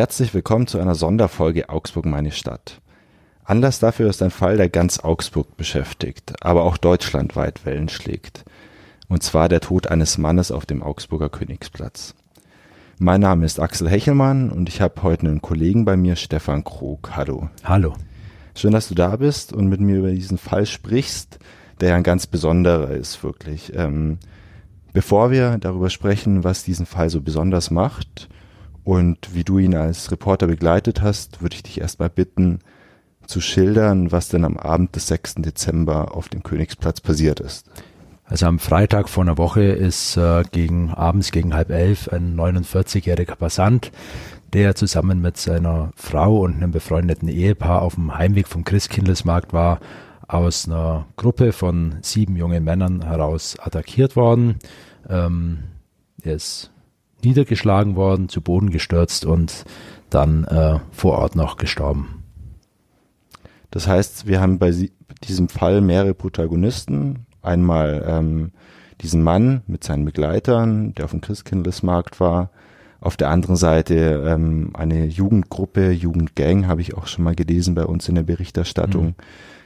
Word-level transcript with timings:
Herzlich 0.00 0.32
willkommen 0.32 0.66
zu 0.66 0.78
einer 0.78 0.94
Sonderfolge 0.94 1.68
Augsburg 1.68 2.06
meine 2.06 2.32
Stadt. 2.32 2.80
Anlass 3.44 3.80
dafür 3.80 4.08
ist 4.08 4.22
ein 4.22 4.30
Fall, 4.30 4.56
der 4.56 4.70
ganz 4.70 5.00
Augsburg 5.00 5.58
beschäftigt, 5.58 6.42
aber 6.42 6.64
auch 6.64 6.78
deutschlandweit 6.78 7.66
Wellen 7.66 7.90
schlägt. 7.90 8.46
Und 9.08 9.22
zwar 9.22 9.50
der 9.50 9.60
Tod 9.60 9.88
eines 9.88 10.16
Mannes 10.16 10.52
auf 10.52 10.64
dem 10.64 10.82
Augsburger 10.82 11.28
Königsplatz. 11.28 12.14
Mein 12.98 13.20
Name 13.20 13.44
ist 13.44 13.60
Axel 13.60 13.90
Hechelmann 13.90 14.48
und 14.48 14.70
ich 14.70 14.80
habe 14.80 15.02
heute 15.02 15.26
einen 15.26 15.42
Kollegen 15.42 15.84
bei 15.84 15.98
mir, 15.98 16.16
Stefan 16.16 16.64
Krog. 16.64 17.10
Hallo. 17.14 17.50
Hallo. 17.64 17.92
Schön, 18.54 18.72
dass 18.72 18.88
du 18.88 18.94
da 18.94 19.16
bist 19.16 19.52
und 19.52 19.68
mit 19.68 19.82
mir 19.82 19.98
über 19.98 20.12
diesen 20.12 20.38
Fall 20.38 20.64
sprichst, 20.64 21.40
der 21.82 21.94
ein 21.94 22.04
ganz 22.04 22.26
besonderer 22.26 22.92
ist, 22.92 23.22
wirklich. 23.22 23.74
Ähm, 23.76 24.16
bevor 24.94 25.30
wir 25.30 25.58
darüber 25.58 25.90
sprechen, 25.90 26.42
was 26.42 26.64
diesen 26.64 26.86
Fall 26.86 27.10
so 27.10 27.20
besonders 27.20 27.70
macht 27.70 28.30
und 28.84 29.34
wie 29.34 29.44
du 29.44 29.58
ihn 29.58 29.74
als 29.74 30.10
Reporter 30.10 30.46
begleitet 30.46 31.02
hast, 31.02 31.42
würde 31.42 31.56
ich 31.56 31.62
dich 31.62 31.80
erstmal 31.80 32.10
bitten, 32.10 32.60
zu 33.26 33.40
schildern, 33.40 34.10
was 34.10 34.28
denn 34.28 34.44
am 34.44 34.56
Abend 34.56 34.96
des 34.96 35.06
6. 35.06 35.36
Dezember 35.36 36.16
auf 36.16 36.28
dem 36.28 36.42
Königsplatz 36.42 37.00
passiert 37.00 37.38
ist. 37.38 37.70
Also 38.24 38.46
am 38.46 38.58
Freitag 38.58 39.08
vor 39.08 39.22
einer 39.22 39.38
Woche 39.38 39.62
ist 39.62 40.16
äh, 40.16 40.42
gegen 40.50 40.90
abends 40.90 41.30
gegen 41.30 41.54
halb 41.54 41.70
elf 41.70 42.08
ein 42.08 42.36
49-jähriger 42.36 43.36
Passant, 43.36 43.92
der 44.52 44.74
zusammen 44.74 45.20
mit 45.20 45.36
seiner 45.36 45.90
Frau 45.96 46.40
und 46.40 46.56
einem 46.56 46.72
befreundeten 46.72 47.28
Ehepaar 47.28 47.82
auf 47.82 47.94
dem 47.94 48.16
Heimweg 48.16 48.48
vom 48.48 48.64
Christkindlesmarkt 48.64 49.52
war, 49.52 49.80
aus 50.26 50.68
einer 50.68 51.06
Gruppe 51.16 51.52
von 51.52 51.96
sieben 52.02 52.36
jungen 52.36 52.62
Männern 52.62 53.04
heraus 53.04 53.56
attackiert 53.58 54.16
worden. 54.16 54.56
Ähm, 55.08 55.64
er 56.22 56.34
ist 56.34 56.70
niedergeschlagen 57.24 57.96
worden, 57.96 58.28
zu 58.28 58.40
Boden 58.40 58.70
gestürzt 58.70 59.24
und 59.24 59.64
dann 60.10 60.44
äh, 60.44 60.78
vor 60.90 61.18
Ort 61.18 61.36
noch 61.36 61.56
gestorben. 61.56 62.24
Das 63.70 63.86
heißt, 63.86 64.26
wir 64.26 64.40
haben 64.40 64.58
bei 64.58 64.72
diesem 65.24 65.48
Fall 65.48 65.80
mehrere 65.80 66.14
Protagonisten, 66.14 67.26
einmal 67.42 68.04
ähm, 68.06 68.50
diesen 69.00 69.22
Mann 69.22 69.62
mit 69.66 69.84
seinen 69.84 70.04
Begleitern, 70.04 70.94
der 70.94 71.04
auf 71.06 71.12
dem 71.12 71.20
Christkindlesmarkt 71.20 72.20
war. 72.20 72.50
Auf 73.00 73.16
der 73.16 73.30
anderen 73.30 73.56
Seite 73.56 74.24
ähm, 74.26 74.70
eine 74.74 75.06
Jugendgruppe, 75.06 75.90
Jugendgang, 75.90 76.66
habe 76.66 76.82
ich 76.82 76.96
auch 76.96 77.06
schon 77.06 77.24
mal 77.24 77.34
gelesen 77.34 77.74
bei 77.74 77.84
uns 77.84 78.08
in 78.08 78.14
der 78.14 78.24
Berichterstattung. 78.24 79.06
Mhm. 79.06 79.14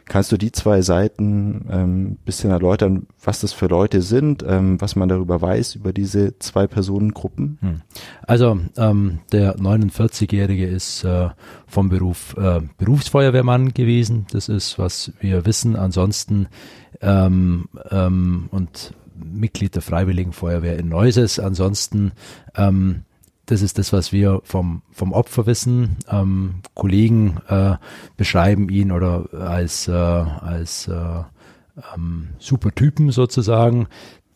Kannst 0.07 0.33
du 0.33 0.37
die 0.37 0.53
zwei 0.53 0.83
Seiten 0.83 1.67
ähm, 1.71 2.17
bisschen 2.25 2.51
erläutern, 2.51 3.07
was 3.23 3.41
das 3.41 3.53
für 3.53 3.67
Leute 3.67 4.03
sind, 4.03 4.45
ähm, 4.47 4.81
was 4.81 4.97
man 4.97 5.09
darüber 5.09 5.41
weiß, 5.41 5.77
über 5.77 5.93
diese 5.93 6.39
zwei 6.39 6.67
Personengruppen? 6.67 7.59
Hm. 7.61 7.81
Also 8.27 8.59
ähm, 8.77 9.21
der 9.33 9.57
49-Jährige 9.57 10.67
ist 10.67 11.05
äh, 11.05 11.31
vom 11.67 11.89
Beruf 11.89 12.37
äh, 12.37 12.61
Berufsfeuerwehrmann 12.77 13.73
gewesen. 13.73 14.27
Das 14.31 14.49
ist, 14.49 14.79
was 14.79 15.13
wir 15.21 15.47
wissen. 15.47 15.75
Ansonsten 15.75 16.49
ähm, 17.01 17.69
ähm, 17.91 18.49
und 18.51 18.93
Mitglied 19.17 19.75
der 19.75 19.83
Freiwilligen 19.83 20.33
Feuerwehr 20.33 20.79
in 20.79 20.89
Neuses. 20.89 21.39
Ansonsten 21.39 22.13
ähm, 22.57 23.05
das 23.47 23.63
ist 23.63 23.79
das, 23.79 23.93
was 23.93 24.13
wir 24.13 24.41
vom, 24.45 24.83
vom 24.91 25.13
Opfer 25.13 25.47
wissen. 25.47 25.97
Ähm, 26.09 26.57
Kollegen 26.75 27.39
äh, 27.49 27.77
beschreiben 28.17 28.69
ihn 28.69 28.91
oder 28.91 29.29
als, 29.33 29.89
äh, 29.89 29.93
als 29.93 30.89
äh, 30.89 31.23
ähm, 31.95 32.29
super 32.39 32.71
sozusagen. 33.11 33.87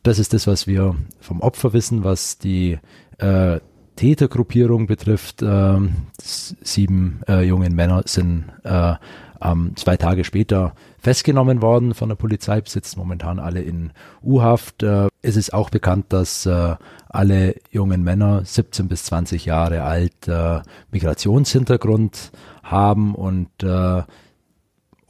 Das 0.02 0.18
ist 0.18 0.32
das, 0.32 0.46
was 0.46 0.66
wir 0.66 0.94
vom 1.20 1.40
Opfer 1.40 1.72
wissen, 1.72 2.04
was 2.04 2.38
die 2.38 2.78
äh, 3.18 3.60
Tätergruppierung 3.96 4.86
betrifft. 4.86 5.42
Äh, 5.42 5.78
sieben 6.20 7.20
äh, 7.28 7.42
jungen 7.42 7.74
Männer 7.74 8.02
sind 8.06 8.44
äh, 8.62 8.94
ähm, 9.42 9.72
zwei 9.76 9.96
Tage 9.96 10.24
später 10.24 10.74
festgenommen 10.98 11.62
worden 11.62 11.94
von 11.94 12.08
der 12.08 12.16
Polizei, 12.16 12.60
sitzen 12.64 12.98
momentan 12.98 13.38
alle 13.38 13.62
in 13.62 13.92
U-Haft. 14.22 14.82
Äh, 14.82 15.08
es 15.22 15.36
ist 15.36 15.52
auch 15.52 15.70
bekannt, 15.70 16.06
dass 16.08 16.46
äh, 16.46 16.76
alle 17.08 17.54
jungen 17.70 18.02
Männer 18.02 18.44
17 18.44 18.88
bis 18.88 19.04
20 19.04 19.44
Jahre 19.44 19.82
alt 19.82 20.28
äh, 20.28 20.60
Migrationshintergrund 20.90 22.32
haben 22.62 23.14
und 23.14 23.62
äh, 23.62 24.02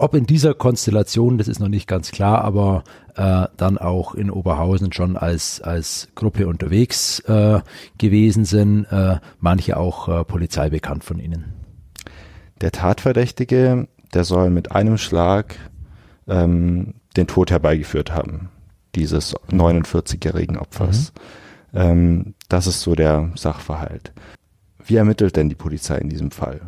ob 0.01 0.15
in 0.15 0.27
dieser 0.27 0.55
Konstellation, 0.55 1.39
das 1.39 1.49
ist 1.49 1.59
noch 1.59 1.69
nicht 1.69 1.89
ganz 1.89 2.13
klar, 2.13 2.45
aber 2.45 2.85
äh, 3.17 3.47
dann 3.57 3.79
auch 3.79 4.15
in 4.15 4.31
Oberhausen 4.31 4.93
schon 4.93 5.17
als, 5.17 5.61
als 5.61 6.09
Gruppe 6.15 6.47
unterwegs 6.47 7.19
äh, 7.21 7.61
gewesen 7.99 8.45
sind, 8.45 8.85
äh, 8.85 9.17
manche 9.41 9.77
auch 9.77 10.09
äh, 10.09 10.25
Polizei 10.25 10.71
bekannt 10.71 11.03
von 11.03 11.19
ihnen. 11.19 11.53
Der 12.61 12.71
Tatverdächtige 12.71 13.89
der 14.15 14.25
soll 14.25 14.51
mit 14.51 14.73
einem 14.73 14.99
Schlag 14.99 15.57
ähm, 16.27 16.95
den 17.17 17.27
Tod 17.27 17.51
herbeigeführt 17.51 18.13
haben, 18.13 18.49
dieses 18.95 19.35
49-jährigen 19.51 20.57
Opfers. 20.57 21.13
Mhm. 21.73 21.79
Ähm, 21.79 22.35
das 22.49 22.67
ist 22.67 22.81
so 22.81 22.95
der 22.95 23.31
Sachverhalt. 23.35 24.13
Wie 24.85 24.97
ermittelt 24.97 25.37
denn 25.37 25.49
die 25.49 25.55
Polizei 25.55 25.99
in 25.99 26.09
diesem 26.09 26.31
Fall? 26.31 26.61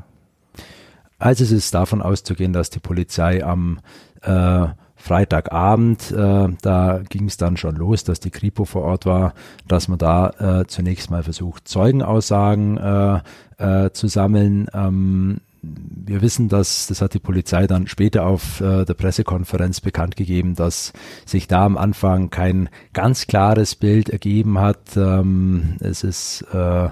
Also 1.19 1.45
es 1.45 1.53
ist 1.53 1.75
davon 1.75 2.03
auszugehen, 2.03 2.53
dass 2.53 2.71
die 2.71 2.81
Polizei 2.81 3.45
am 3.45 3.81
äh, 4.23 4.67
Freitagabend, 4.97 6.11
äh, 6.11 6.49
da 6.61 7.01
ging 7.09 7.27
es 7.27 7.39
dann 7.39 7.57
schon 7.57 7.77
los, 7.77 8.05
dass 8.05 8.21
die 8.21 8.31
Kripo 8.31 8.67
vor 8.67 8.83
Ort 8.83 9.07
war, 9.07 9.33
dass 9.67 9.89
man 9.89 9.99
da 9.99 10.61
äh, 10.61 10.67
zunächst 10.67 11.11
mal 11.11 11.23
versucht, 11.23 11.67
Zeugenaussagen 11.67 12.77
äh, 12.77 13.21
äh, 13.57 13.93
zu 13.93 14.09
sammeln. 14.09 14.67
Ähm, 14.75 15.41
wir 15.63 16.23
wissen, 16.23 16.49
dass, 16.49 16.87
das 16.87 17.03
hat 17.03 17.15
die 17.15 17.19
Polizei 17.19 17.67
dann 17.67 17.87
später 17.87 18.27
auf 18.27 18.61
äh, 18.61 18.85
der 18.85 18.95
Pressekonferenz 18.95 19.81
bekannt 19.81 20.17
gegeben, 20.17 20.55
dass 20.55 20.93
sich 21.27 21.49
da 21.49 21.65
am 21.65 21.77
Anfang 21.77 22.31
kein 22.31 22.69
ganz 22.93 23.27
klares 23.27 23.75
Bild 23.75 24.09
ergeben 24.09 24.59
hat. 24.59 24.97
Ähm, 24.97 25.77
es 25.81 26.03
ist, 26.03 26.43
äh, 26.53 26.89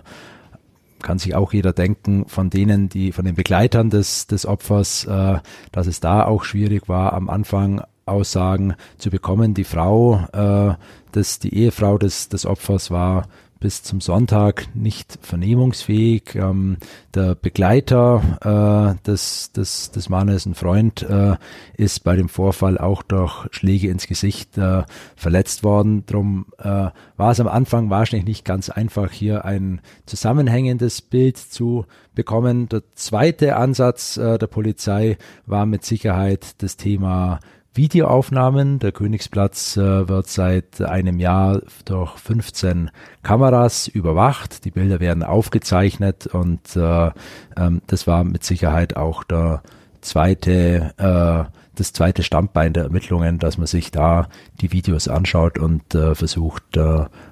kann 1.01 1.19
sich 1.19 1.35
auch 1.35 1.53
jeder 1.53 1.73
denken, 1.73 2.27
von 2.27 2.51
denen, 2.51 2.89
die, 2.89 3.13
von 3.13 3.25
den 3.25 3.37
Begleitern 3.37 3.89
des, 3.89 4.27
des 4.27 4.45
Opfers, 4.45 5.05
äh, 5.05 5.39
dass 5.73 5.87
es 5.87 6.01
da 6.01 6.25
auch 6.25 6.45
schwierig 6.45 6.89
war, 6.89 7.15
am 7.15 7.31
Anfang 7.31 7.83
Aussagen 8.05 8.75
zu 8.99 9.11
bekommen. 9.11 9.55
Die 9.55 9.65
Frau, 9.65 10.27
äh, 10.33 10.75
das, 11.13 11.39
die 11.39 11.55
Ehefrau 11.55 11.99
des, 11.99 12.29
des 12.29 12.47
Opfers 12.47 12.91
war 12.91 13.29
bis 13.61 13.83
zum 13.83 14.01
Sonntag 14.01 14.69
nicht 14.75 15.19
vernehmungsfähig. 15.23 16.35
Ähm, 16.35 16.77
der 17.15 17.35
Begleiter 17.35 18.97
äh, 18.97 19.07
des, 19.07 19.53
des, 19.53 19.91
des 19.91 20.09
Mannes, 20.09 20.47
ein 20.47 20.55
Freund, 20.55 21.03
äh, 21.03 21.37
ist 21.77 22.05
bei 22.05 22.17
dem 22.17 22.29
Vorfall 22.29 22.79
auch 22.79 23.03
durch 23.03 23.47
Schläge 23.51 23.89
ins 23.89 24.07
Gesicht 24.07 24.57
äh, 24.59 24.83
verletzt 25.17 25.65
worden. 25.65 26.05
Drum 26.07 26.47
äh, 26.59 26.91
war 27.17 27.31
es 27.31 27.41
am 27.41 27.49
Anfang 27.49 27.91
wahrscheinlich 27.91 28.27
nicht 28.27 28.45
ganz 28.45 28.71
einfach, 28.71 29.11
hier 29.11 29.45
ein 29.45 29.81
zusammenhängendes 30.07 31.03
Bild 31.03 31.37
zu 31.37 31.87
bekommen. 32.15 32.69
Der 32.69 32.83
zweite 32.95 33.57
Ansatz 33.57 34.17
äh, 34.17 34.39
der 34.39 34.47
Polizei 34.47 35.19
war 35.47 35.67
mit 35.67 35.85
Sicherheit 35.85 36.63
das 36.63 36.77
Thema 36.77 37.41
Videoaufnahmen. 37.75 38.79
Der 38.79 38.93
Königsplatz 38.93 39.77
äh, 39.77 40.09
wird 40.09 40.29
seit 40.29 40.81
einem 40.81 41.21
Jahr 41.21 41.61
durch 41.85 42.17
15 42.19 42.91
Kameras 43.23 43.89
überwacht. 43.89 44.65
Die 44.65 44.71
Bilder 44.71 45.01
werden 45.01 45.23
aufgezeichnet 45.23 46.27
und 46.27 46.77
äh, 46.77 47.11
ähm, 47.57 47.83
das 47.87 48.07
war 48.07 48.25
mit 48.25 48.45
Sicherheit 48.45 48.97
auch 48.97 49.23
der 49.25 49.63
zweite, 50.01 50.93
äh, 50.97 51.51
das 51.75 51.93
zweite 51.93 52.23
Standbein 52.23 52.73
der 52.73 52.85
Ermittlungen, 52.85 53.39
dass 53.39 53.59
man 53.59 53.67
sich 53.67 53.91
da 53.91 54.29
die 54.61 54.73
Videos 54.73 55.07
anschaut 55.07 55.59
und 55.59 55.95
äh, 55.95 56.15
versucht, 56.15 56.77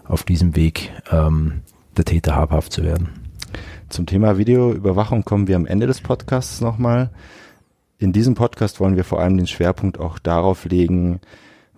auf 0.05 0.23
diesem 0.23 0.55
Weg 0.55 0.93
ähm, 1.11 1.63
der 1.97 2.05
Täter 2.05 2.37
habhaft 2.37 2.73
zu 2.73 2.85
werden. 2.85 3.09
Zum 3.89 4.07
Thema 4.07 4.39
Videoüberwachung 4.39 5.25
kommen 5.25 5.47
wir 5.47 5.57
am 5.57 5.67
Ende 5.67 5.87
des 5.87 6.01
Podcasts 6.01 6.61
nochmal. 6.61 7.11
In 7.99 8.13
diesem 8.13 8.35
Podcast 8.35 8.79
wollen 8.79 8.97
wir 8.97 9.05
vor 9.05 9.21
allem 9.21 9.39
den 9.39 9.47
Schwerpunkt 9.47 9.99
auch 9.99 10.19
darauf 10.19 10.67
legen, 10.67 11.21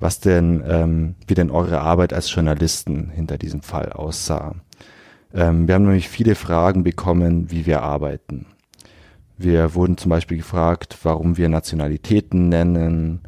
was 0.01 0.19
denn, 0.19 0.65
ähm, 0.67 1.15
wie 1.27 1.35
denn 1.35 1.51
eure 1.51 1.81
Arbeit 1.81 2.13
als 2.13 2.33
Journalisten 2.33 3.11
hinter 3.11 3.39
diesem 3.39 3.63
Fall 3.63 3.93
aussah. 3.93 4.57
Ähm, 5.33 5.69
wir 5.69 5.75
haben 5.75 5.85
nämlich 5.85 6.09
viele 6.09 6.35
Fragen 6.35 6.83
bekommen, 6.83 7.51
wie 7.51 7.67
wir 7.67 7.83
arbeiten. 7.83 8.47
Wir 9.37 9.75
wurden 9.75 9.97
zum 9.97 10.11
Beispiel 10.11 10.39
gefragt, 10.39 10.99
warum 11.05 11.37
wir 11.37 11.49
Nationalitäten 11.49 12.49
nennen, 12.49 13.21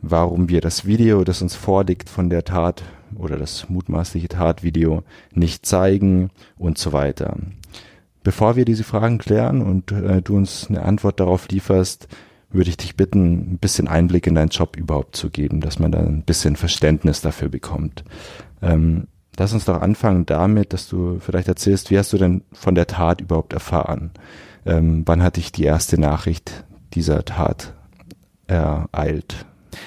warum 0.00 0.48
wir 0.48 0.60
das 0.60 0.84
Video, 0.84 1.22
das 1.22 1.42
uns 1.42 1.54
vorliegt 1.54 2.08
von 2.08 2.28
der 2.28 2.44
Tat 2.44 2.82
oder 3.14 3.36
das 3.36 3.68
mutmaßliche 3.68 4.28
Tatvideo 4.28 5.04
nicht 5.32 5.64
zeigen 5.64 6.30
und 6.58 6.78
so 6.78 6.92
weiter. 6.92 7.36
Bevor 8.26 8.56
wir 8.56 8.64
diese 8.64 8.82
Fragen 8.82 9.18
klären 9.18 9.62
und 9.62 9.92
äh, 9.92 10.20
du 10.20 10.36
uns 10.36 10.66
eine 10.68 10.82
Antwort 10.82 11.20
darauf 11.20 11.46
lieferst, 11.46 12.08
würde 12.50 12.70
ich 12.70 12.76
dich 12.76 12.96
bitten, 12.96 13.52
ein 13.52 13.58
bisschen 13.58 13.86
Einblick 13.86 14.26
in 14.26 14.34
deinen 14.34 14.48
Job 14.48 14.76
überhaupt 14.76 15.14
zu 15.14 15.30
geben, 15.30 15.60
dass 15.60 15.78
man 15.78 15.92
da 15.92 16.00
ein 16.00 16.24
bisschen 16.24 16.56
Verständnis 16.56 17.20
dafür 17.20 17.48
bekommt. 17.48 18.02
Ähm, 18.60 19.06
lass 19.38 19.52
uns 19.52 19.64
doch 19.66 19.80
anfangen 19.80 20.26
damit, 20.26 20.72
dass 20.72 20.88
du 20.88 21.20
vielleicht 21.20 21.46
erzählst, 21.46 21.92
wie 21.92 21.98
hast 21.98 22.12
du 22.12 22.18
denn 22.18 22.42
von 22.50 22.74
der 22.74 22.88
Tat 22.88 23.20
überhaupt 23.20 23.52
erfahren? 23.52 24.10
Ähm, 24.64 25.04
wann 25.06 25.22
hat 25.22 25.36
dich 25.36 25.52
die 25.52 25.62
erste 25.62 25.96
Nachricht 26.00 26.64
dieser 26.94 27.24
Tat 27.24 27.74
ereilt? 28.48 29.46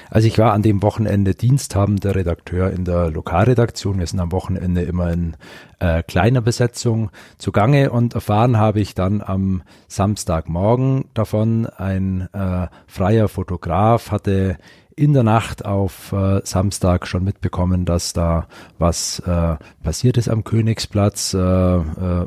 Also 0.09 0.27
ich 0.27 0.37
war 0.37 0.53
an 0.53 0.61
dem 0.61 0.81
Wochenende 0.81 1.35
diensthabender 1.35 2.15
Redakteur 2.15 2.71
in 2.71 2.85
der 2.85 3.09
Lokalredaktion. 3.09 3.99
Wir 3.99 4.07
sind 4.07 4.19
am 4.19 4.31
Wochenende 4.31 4.81
immer 4.81 5.11
in 5.11 5.35
äh, 5.79 6.03
kleiner 6.03 6.41
Besetzung 6.41 7.11
zugange 7.37 7.91
und 7.91 8.15
erfahren 8.15 8.57
habe 8.57 8.79
ich 8.79 8.95
dann 8.95 9.21
am 9.21 9.63
Samstagmorgen 9.87 11.05
davon. 11.13 11.65
Ein 11.65 12.29
äh, 12.33 12.67
freier 12.87 13.27
Fotograf 13.27 14.11
hatte 14.11 14.57
in 14.99 15.13
der 15.13 15.23
Nacht 15.23 15.63
auf 15.63 16.11
äh, 16.11 16.41
Samstag 16.43 17.07
schon 17.07 17.23
mitbekommen, 17.23 17.85
dass 17.85 18.11
da 18.11 18.47
was 18.79 19.19
äh, 19.19 19.55
passiert 19.81 20.17
ist 20.17 20.27
am 20.27 20.43
Königsplatz. 20.43 21.33
Äh, 21.33 21.37
äh, 21.39 21.81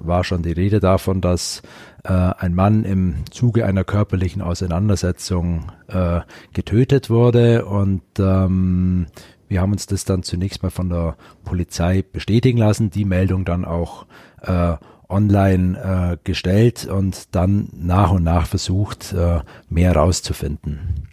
war 0.06 0.24
schon 0.24 0.42
die 0.42 0.52
Rede 0.52 0.80
davon, 0.80 1.20
dass 1.20 1.60
äh, 2.04 2.12
ein 2.12 2.54
Mann 2.54 2.84
im 2.84 3.24
Zuge 3.30 3.64
einer 3.64 3.84
körperlichen 3.84 4.42
Auseinandersetzung 4.42 5.72
äh, 5.88 6.20
getötet 6.52 7.10
wurde. 7.10 7.64
Und 7.64 8.02
ähm, 8.18 9.06
wir 9.48 9.60
haben 9.60 9.72
uns 9.72 9.86
das 9.86 10.04
dann 10.04 10.22
zunächst 10.22 10.62
mal 10.62 10.70
von 10.70 10.88
der 10.88 11.16
Polizei 11.44 12.02
bestätigen 12.02 12.58
lassen, 12.58 12.90
die 12.90 13.04
Meldung 13.04 13.44
dann 13.44 13.64
auch 13.64 14.06
äh, 14.40 14.76
online 15.08 15.78
äh, 15.78 16.16
gestellt 16.24 16.86
und 16.86 17.34
dann 17.34 17.68
nach 17.72 18.10
und 18.10 18.24
nach 18.24 18.46
versucht, 18.46 19.12
äh, 19.12 19.40
mehr 19.68 19.94
rauszufinden. 19.94 21.08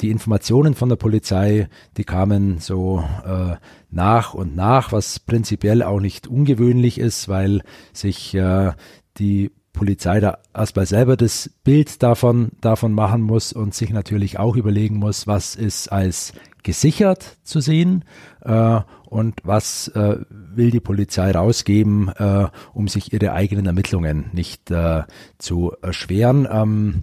Die 0.00 0.10
Informationen 0.10 0.74
von 0.74 0.88
der 0.88 0.96
Polizei, 0.96 1.68
die 1.96 2.04
kamen 2.04 2.58
so 2.58 3.04
äh, 3.24 3.56
nach 3.90 4.34
und 4.34 4.56
nach, 4.56 4.92
was 4.92 5.20
prinzipiell 5.20 5.82
auch 5.82 6.00
nicht 6.00 6.26
ungewöhnlich 6.26 6.98
ist, 6.98 7.28
weil 7.28 7.62
sich 7.92 8.34
äh, 8.34 8.72
die 9.18 9.52
Polizei 9.72 10.20
da 10.20 10.38
erstmal 10.54 10.86
selber 10.86 11.16
das 11.16 11.50
Bild 11.64 12.02
davon, 12.02 12.52
davon 12.60 12.92
machen 12.92 13.22
muss 13.22 13.52
und 13.52 13.74
sich 13.74 13.90
natürlich 13.90 14.38
auch 14.38 14.56
überlegen 14.56 14.96
muss, 14.96 15.26
was 15.26 15.54
ist 15.54 15.90
als 15.90 16.32
gesichert 16.62 17.38
zu 17.42 17.60
sehen 17.60 18.04
äh, 18.42 18.80
und 19.06 19.40
was 19.44 19.88
äh, 19.88 20.18
will 20.28 20.70
die 20.70 20.80
Polizei 20.80 21.30
rausgeben, 21.30 22.08
äh, 22.08 22.48
um 22.74 22.88
sich 22.88 23.12
ihre 23.12 23.32
eigenen 23.32 23.66
Ermittlungen 23.66 24.30
nicht 24.32 24.70
äh, 24.70 25.04
zu 25.38 25.72
erschweren. 25.82 26.46
Ähm, 26.50 27.02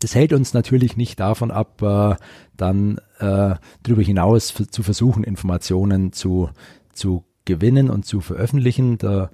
das 0.00 0.14
hält 0.14 0.32
uns 0.32 0.52
natürlich 0.52 0.96
nicht 0.96 1.20
davon 1.20 1.50
ab, 1.50 1.80
äh, 1.82 2.16
dann 2.56 2.98
äh, 3.18 3.54
darüber 3.82 4.02
hinaus 4.02 4.52
zu 4.70 4.82
versuchen, 4.82 5.22
Informationen 5.22 6.12
zu, 6.12 6.50
zu 6.92 7.24
gewinnen 7.44 7.90
und 7.90 8.04
zu 8.04 8.20
veröffentlichen. 8.20 8.98
Der 8.98 9.30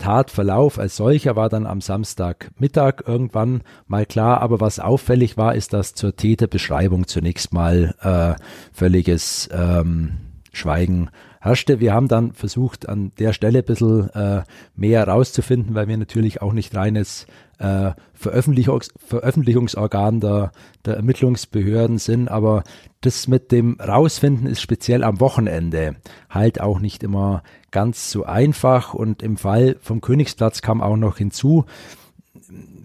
Tatverlauf 0.00 0.78
als 0.78 0.96
solcher 0.96 1.36
war 1.36 1.48
dann 1.48 1.66
am 1.66 1.80
Samstagmittag 1.80 3.06
irgendwann 3.06 3.62
mal 3.86 4.06
klar, 4.06 4.40
aber 4.40 4.58
was 4.60 4.80
auffällig 4.80 5.36
war, 5.36 5.54
ist, 5.54 5.72
dass 5.72 5.94
zur 5.94 6.16
Täterbeschreibung 6.16 7.06
zunächst 7.06 7.52
mal 7.52 7.94
äh, 8.00 8.42
völliges 8.72 9.48
ähm, 9.52 10.14
Schweigen 10.52 11.10
herrschte. 11.40 11.80
Wir 11.80 11.94
haben 11.94 12.08
dann 12.08 12.32
versucht, 12.32 12.88
an 12.88 13.12
der 13.18 13.32
Stelle 13.32 13.60
ein 13.60 13.64
bisschen 13.64 14.10
äh, 14.10 14.42
mehr 14.74 15.00
herauszufinden, 15.00 15.74
weil 15.74 15.86
wir 15.86 15.96
natürlich 15.96 16.42
auch 16.42 16.54
nicht 16.54 16.74
reines 16.74 17.26
äh, 17.60 17.92
Veröffentlichungs 18.14 18.92
Veröffentlichungsorgan 18.98 20.20
der, 20.20 20.52
der 20.84 20.96
Ermittlungsbehörden 20.96 21.98
sind, 21.98 22.28
aber 22.28 22.64
das 23.02 23.28
mit 23.28 23.52
dem 23.52 23.78
Rausfinden 23.80 24.46
ist 24.46 24.60
speziell 24.60 25.04
am 25.04 25.20
Wochenende 25.20 25.96
halt 26.28 26.60
auch 26.60 26.80
nicht 26.80 27.02
immer 27.02 27.42
ganz 27.70 28.10
so 28.10 28.24
einfach. 28.24 28.94
Und 28.94 29.22
im 29.22 29.36
Fall 29.36 29.76
vom 29.80 30.00
Königsplatz 30.00 30.62
kam 30.62 30.80
auch 30.82 30.96
noch 30.96 31.18
hinzu, 31.18 31.64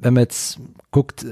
wenn 0.02 0.14
man 0.14 0.24
jetzt 0.24 0.60
guckt, 0.92 1.26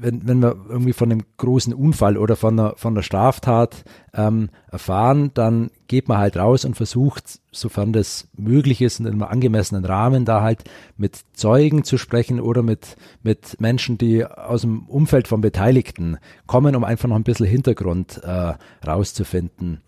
wenn, 0.00 0.26
wenn 0.26 0.40
wir 0.40 0.56
irgendwie 0.68 0.92
von 0.92 1.12
einem 1.12 1.22
großen 1.36 1.74
Unfall 1.74 2.16
oder 2.16 2.36
von 2.36 2.58
einer, 2.58 2.74
von 2.76 2.94
einer 2.94 3.02
Straftat 3.02 3.84
ähm, 4.14 4.50
erfahren, 4.70 5.30
dann 5.34 5.70
geht 5.88 6.08
man 6.08 6.18
halt 6.18 6.36
raus 6.36 6.64
und 6.64 6.74
versucht, 6.74 7.40
sofern 7.52 7.92
das 7.92 8.28
möglich 8.36 8.80
ist, 8.80 9.00
in 9.00 9.06
einem 9.06 9.22
angemessenen 9.22 9.84
Rahmen 9.84 10.24
da 10.24 10.40
halt 10.42 10.64
mit 10.96 11.20
Zeugen 11.32 11.84
zu 11.84 11.98
sprechen 11.98 12.40
oder 12.40 12.62
mit, 12.62 12.96
mit 13.22 13.60
Menschen, 13.60 13.98
die 13.98 14.24
aus 14.24 14.62
dem 14.62 14.88
Umfeld 14.88 15.28
von 15.28 15.40
Beteiligten 15.40 16.18
kommen, 16.46 16.74
um 16.76 16.84
einfach 16.84 17.08
noch 17.08 17.16
ein 17.16 17.24
bisschen 17.24 17.46
Hintergrund 17.46 18.22
äh, 18.24 18.54
rauszufinden. 18.86 19.80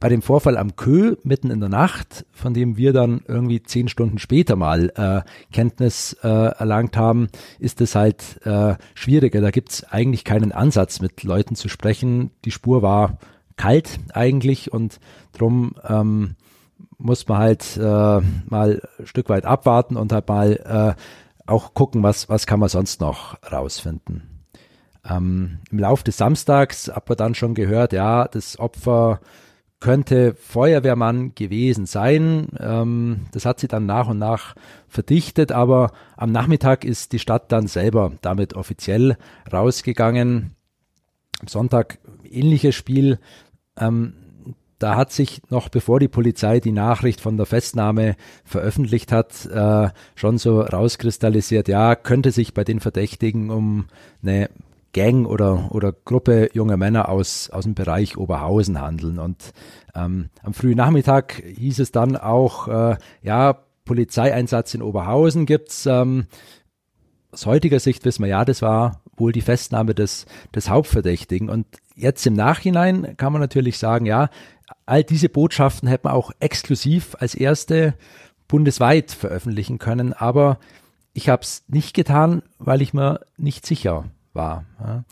Bei 0.00 0.08
dem 0.08 0.22
Vorfall 0.22 0.58
am 0.58 0.76
Kö 0.76 1.16
mitten 1.22 1.50
in 1.50 1.60
der 1.60 1.68
Nacht, 1.68 2.26
von 2.32 2.52
dem 2.52 2.76
wir 2.76 2.92
dann 2.92 3.22
irgendwie 3.26 3.62
zehn 3.62 3.88
Stunden 3.88 4.18
später 4.18 4.56
mal 4.56 4.92
äh, 4.96 5.22
Kenntnis 5.52 6.14
äh, 6.22 6.28
erlangt 6.28 6.96
haben, 6.96 7.28
ist 7.58 7.80
es 7.80 7.94
halt 7.94 8.40
äh, 8.44 8.74
schwieriger. 8.94 9.40
Da 9.40 9.50
gibt 9.50 9.70
es 9.70 9.84
eigentlich 9.84 10.24
keinen 10.24 10.52
Ansatz, 10.52 11.00
mit 11.00 11.22
Leuten 11.22 11.54
zu 11.54 11.68
sprechen. 11.68 12.30
Die 12.44 12.50
Spur 12.50 12.82
war 12.82 13.18
kalt 13.56 13.98
eigentlich 14.12 14.72
und 14.72 14.98
drum 15.32 15.74
ähm, 15.88 16.34
muss 16.98 17.26
man 17.28 17.38
halt 17.38 17.76
äh, 17.76 17.80
mal 17.80 18.82
ein 18.98 19.06
Stück 19.06 19.28
weit 19.28 19.44
abwarten 19.44 19.96
und 19.96 20.12
halt 20.12 20.28
mal 20.28 20.96
äh, 20.96 21.00
auch 21.46 21.74
gucken, 21.74 22.02
was, 22.02 22.28
was 22.28 22.46
kann 22.46 22.60
man 22.60 22.68
sonst 22.68 23.00
noch 23.00 23.36
rausfinden. 23.50 24.44
Ähm, 25.08 25.58
Im 25.70 25.78
Laufe 25.78 26.04
des 26.04 26.16
Samstags 26.16 26.88
hat 26.88 27.08
man 27.08 27.18
dann 27.18 27.34
schon 27.34 27.54
gehört, 27.54 27.92
ja, 27.92 28.26
das 28.26 28.58
Opfer 28.58 29.20
könnte 29.84 30.34
Feuerwehrmann 30.34 31.34
gewesen 31.34 31.84
sein. 31.84 32.48
Ähm, 32.58 33.26
das 33.32 33.44
hat 33.44 33.60
sie 33.60 33.68
dann 33.68 33.84
nach 33.84 34.08
und 34.08 34.18
nach 34.18 34.54
verdichtet, 34.88 35.52
aber 35.52 35.92
am 36.16 36.32
Nachmittag 36.32 36.86
ist 36.86 37.12
die 37.12 37.18
Stadt 37.18 37.52
dann 37.52 37.66
selber 37.66 38.12
damit 38.22 38.54
offiziell 38.54 39.18
rausgegangen. 39.52 40.56
Am 41.42 41.48
Sonntag 41.48 41.98
ähnliches 42.24 42.74
Spiel. 42.74 43.18
Ähm, 43.78 44.14
da 44.78 44.96
hat 44.96 45.12
sich 45.12 45.42
noch 45.50 45.68
bevor 45.68 46.00
die 46.00 46.08
Polizei 46.08 46.60
die 46.60 46.72
Nachricht 46.72 47.20
von 47.20 47.36
der 47.36 47.44
Festnahme 47.44 48.16
veröffentlicht 48.42 49.12
hat, 49.12 49.44
äh, 49.44 49.90
schon 50.14 50.38
so 50.38 50.62
rauskristallisiert, 50.62 51.68
ja, 51.68 51.94
könnte 51.94 52.30
sich 52.30 52.54
bei 52.54 52.64
den 52.64 52.80
Verdächtigen 52.80 53.50
um 53.50 53.84
eine 54.22 54.48
Gang 54.94 55.26
oder, 55.26 55.70
oder 55.72 55.92
Gruppe 55.92 56.48
junger 56.54 56.78
Männer 56.78 57.10
aus, 57.10 57.50
aus 57.50 57.64
dem 57.64 57.74
Bereich 57.74 58.16
Oberhausen 58.16 58.80
handeln. 58.80 59.18
Und 59.18 59.52
ähm, 59.94 60.30
am 60.42 60.54
frühen 60.54 60.78
Nachmittag 60.78 61.42
hieß 61.44 61.80
es 61.80 61.92
dann 61.92 62.16
auch, 62.16 62.68
äh, 62.68 62.96
ja, 63.20 63.58
Polizeieinsatz 63.84 64.72
in 64.72 64.80
Oberhausen 64.80 65.44
gibt's. 65.44 65.84
Ähm, 65.84 66.26
aus 67.32 67.44
heutiger 67.44 67.80
Sicht 67.80 68.04
wissen 68.06 68.22
wir, 68.22 68.30
ja, 68.30 68.44
das 68.46 68.62
war 68.62 69.02
wohl 69.16 69.32
die 69.32 69.42
Festnahme 69.42 69.94
des, 69.94 70.24
des 70.54 70.70
Hauptverdächtigen. 70.70 71.50
Und 71.50 71.66
jetzt 71.94 72.26
im 72.26 72.34
Nachhinein 72.34 73.16
kann 73.16 73.32
man 73.32 73.42
natürlich 73.42 73.78
sagen, 73.78 74.06
ja, 74.06 74.30
all 74.86 75.04
diese 75.04 75.28
Botschaften 75.28 75.88
hätte 75.88 76.06
man 76.06 76.14
auch 76.14 76.30
exklusiv 76.40 77.16
als 77.18 77.34
erste 77.34 77.94
bundesweit 78.48 79.10
veröffentlichen 79.10 79.78
können, 79.78 80.12
aber 80.12 80.58
ich 81.12 81.28
habe 81.28 81.42
es 81.42 81.64
nicht 81.68 81.94
getan, 81.94 82.42
weil 82.58 82.82
ich 82.82 82.92
mir 82.92 83.20
nicht 83.36 83.66
sicher 83.66 84.04
war. 84.34 84.64
Ja. 84.80 85.04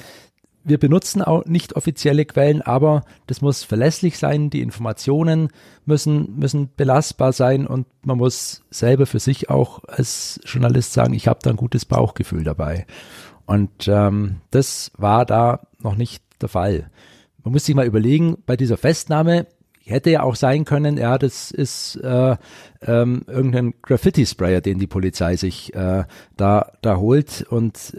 Wir 0.64 0.78
benutzen 0.78 1.22
auch 1.22 1.44
nicht 1.44 1.74
offizielle 1.74 2.24
Quellen, 2.24 2.62
aber 2.62 3.04
das 3.26 3.40
muss 3.40 3.64
verlässlich 3.64 4.16
sein. 4.16 4.48
Die 4.48 4.60
Informationen 4.60 5.48
müssen, 5.86 6.38
müssen 6.38 6.70
belastbar 6.76 7.32
sein 7.32 7.66
und 7.66 7.86
man 8.04 8.18
muss 8.18 8.62
selber 8.70 9.06
für 9.06 9.18
sich 9.18 9.50
auch 9.50 9.82
als 9.84 10.38
Journalist 10.44 10.92
sagen, 10.92 11.14
ich 11.14 11.26
habe 11.26 11.40
da 11.42 11.50
ein 11.50 11.56
gutes 11.56 11.84
Bauchgefühl 11.84 12.44
dabei. 12.44 12.86
Und 13.44 13.88
ähm, 13.88 14.36
das 14.50 14.92
war 14.96 15.26
da 15.26 15.66
noch 15.80 15.96
nicht 15.96 16.22
der 16.40 16.48
Fall. 16.48 16.90
Man 17.42 17.52
muss 17.52 17.64
sich 17.64 17.74
mal 17.74 17.86
überlegen, 17.86 18.36
bei 18.46 18.56
dieser 18.56 18.76
Festnahme 18.76 19.48
hätte 19.84 20.10
ja 20.10 20.22
auch 20.22 20.36
sein 20.36 20.64
können, 20.64 20.96
ja, 20.96 21.18
das 21.18 21.50
ist 21.50 21.96
äh, 21.96 22.36
ähm, 22.82 23.24
irgendein 23.26 23.74
Graffiti-Sprayer, 23.82 24.60
den 24.60 24.78
die 24.78 24.86
Polizei 24.86 25.36
sich 25.36 25.74
äh, 25.74 26.04
da, 26.36 26.72
da 26.82 26.96
holt. 26.98 27.44
Und 27.48 27.96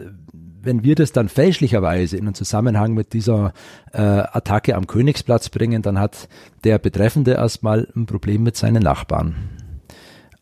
wenn 0.63 0.83
wir 0.83 0.95
das 0.95 1.11
dann 1.11 1.29
fälschlicherweise 1.29 2.17
in 2.17 2.25
einen 2.25 2.35
Zusammenhang 2.35 2.93
mit 2.93 3.13
dieser 3.13 3.53
äh, 3.91 4.01
Attacke 4.01 4.75
am 4.75 4.87
Königsplatz 4.87 5.49
bringen, 5.49 5.81
dann 5.81 5.99
hat 5.99 6.29
der 6.63 6.79
Betreffende 6.79 7.33
erstmal 7.33 7.87
ein 7.95 8.05
Problem 8.05 8.43
mit 8.43 8.55
seinen 8.55 8.83
Nachbarn. 8.83 9.35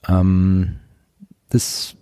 Ähm, 0.07 0.79
das 1.49 1.95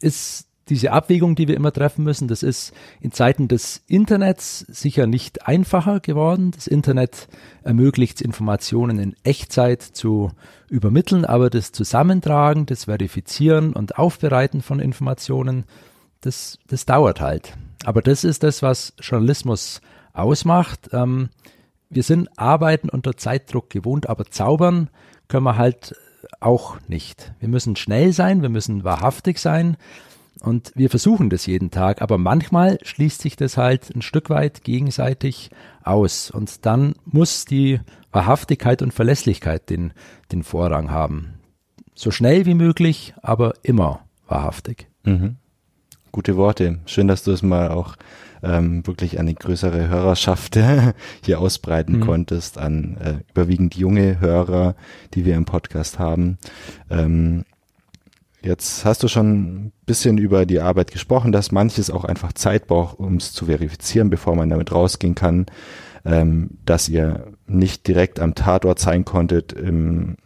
ist 0.00 0.48
diese 0.68 0.92
Abwägung, 0.92 1.34
die 1.34 1.48
wir 1.48 1.56
immer 1.56 1.72
treffen 1.72 2.04
müssen, 2.04 2.28
das 2.28 2.42
ist 2.42 2.72
in 3.00 3.12
Zeiten 3.12 3.48
des 3.48 3.82
Internets 3.88 4.60
sicher 4.60 5.06
nicht 5.06 5.46
einfacher 5.46 6.00
geworden. 6.00 6.52
Das 6.52 6.66
Internet 6.66 7.28
ermöglicht 7.62 8.20
Informationen 8.20 8.98
in 8.98 9.16
Echtzeit 9.24 9.82
zu 9.82 10.30
übermitteln, 10.68 11.24
aber 11.24 11.50
das 11.50 11.72
Zusammentragen, 11.72 12.66
das 12.66 12.84
Verifizieren 12.84 13.72
und 13.72 13.98
Aufbereiten 13.98 14.62
von 14.62 14.80
Informationen, 14.80 15.64
das, 16.22 16.58
das 16.66 16.86
dauert 16.86 17.20
halt. 17.20 17.56
Aber 17.84 18.00
das 18.00 18.24
ist 18.24 18.42
das, 18.42 18.62
was 18.62 18.94
Journalismus 18.98 19.80
ausmacht. 20.12 20.90
Ähm, 20.92 21.28
wir 21.90 22.02
sind 22.02 22.28
Arbeiten 22.38 22.88
unter 22.88 23.16
Zeitdruck 23.16 23.70
gewohnt, 23.70 24.08
aber 24.08 24.24
zaubern 24.24 24.88
können 25.28 25.44
wir 25.44 25.56
halt 25.56 25.94
auch 26.40 26.78
nicht. 26.88 27.32
Wir 27.40 27.48
müssen 27.48 27.76
schnell 27.76 28.12
sein, 28.12 28.42
wir 28.42 28.48
müssen 28.48 28.84
wahrhaftig 28.84 29.38
sein 29.38 29.76
und 30.40 30.72
wir 30.74 30.90
versuchen 30.90 31.30
das 31.30 31.46
jeden 31.46 31.70
Tag, 31.70 32.00
aber 32.00 32.18
manchmal 32.18 32.78
schließt 32.82 33.20
sich 33.20 33.36
das 33.36 33.56
halt 33.56 33.94
ein 33.94 34.02
Stück 34.02 34.30
weit 34.30 34.64
gegenseitig 34.64 35.50
aus 35.82 36.30
und 36.30 36.64
dann 36.64 36.94
muss 37.04 37.44
die 37.44 37.80
Wahrhaftigkeit 38.10 38.82
und 38.82 38.94
Verlässlichkeit 38.94 39.68
den, 39.70 39.92
den 40.30 40.42
Vorrang 40.42 40.90
haben. 40.90 41.34
So 41.94 42.10
schnell 42.10 42.46
wie 42.46 42.54
möglich, 42.54 43.14
aber 43.22 43.54
immer 43.62 44.00
wahrhaftig. 44.26 44.88
Mhm. 45.04 45.36
Gute 46.12 46.36
Worte. 46.36 46.78
Schön, 46.84 47.08
dass 47.08 47.24
du 47.24 47.32
es 47.32 47.42
mal 47.42 47.70
auch 47.70 47.96
ähm, 48.42 48.86
wirklich 48.86 49.18
an 49.18 49.24
die 49.24 49.34
größere 49.34 49.88
Hörerschaft 49.88 50.58
hier 51.24 51.40
ausbreiten 51.40 51.96
mhm. 51.96 52.00
konntest, 52.00 52.58
an 52.58 52.98
äh, 52.98 53.14
überwiegend 53.30 53.76
junge 53.76 54.20
Hörer, 54.20 54.74
die 55.14 55.24
wir 55.24 55.36
im 55.36 55.46
Podcast 55.46 55.98
haben. 55.98 56.36
Ähm, 56.90 57.44
jetzt 58.42 58.84
hast 58.84 59.02
du 59.02 59.08
schon 59.08 59.30
ein 59.30 59.72
bisschen 59.86 60.18
über 60.18 60.44
die 60.44 60.60
Arbeit 60.60 60.90
gesprochen, 60.90 61.32
dass 61.32 61.50
manches 61.50 61.88
auch 61.90 62.04
einfach 62.04 62.34
Zeit 62.34 62.66
braucht, 62.66 62.98
um 62.98 63.16
es 63.16 63.32
zu 63.32 63.46
verifizieren, 63.46 64.10
bevor 64.10 64.36
man 64.36 64.50
damit 64.50 64.70
rausgehen 64.70 65.14
kann, 65.14 65.46
ähm, 66.04 66.50
dass 66.66 66.90
ihr 66.90 67.32
nicht 67.46 67.88
direkt 67.88 68.20
am 68.20 68.34
Tatort 68.34 68.80
sein 68.80 69.06
konntet 69.06 69.54
im 69.54 70.18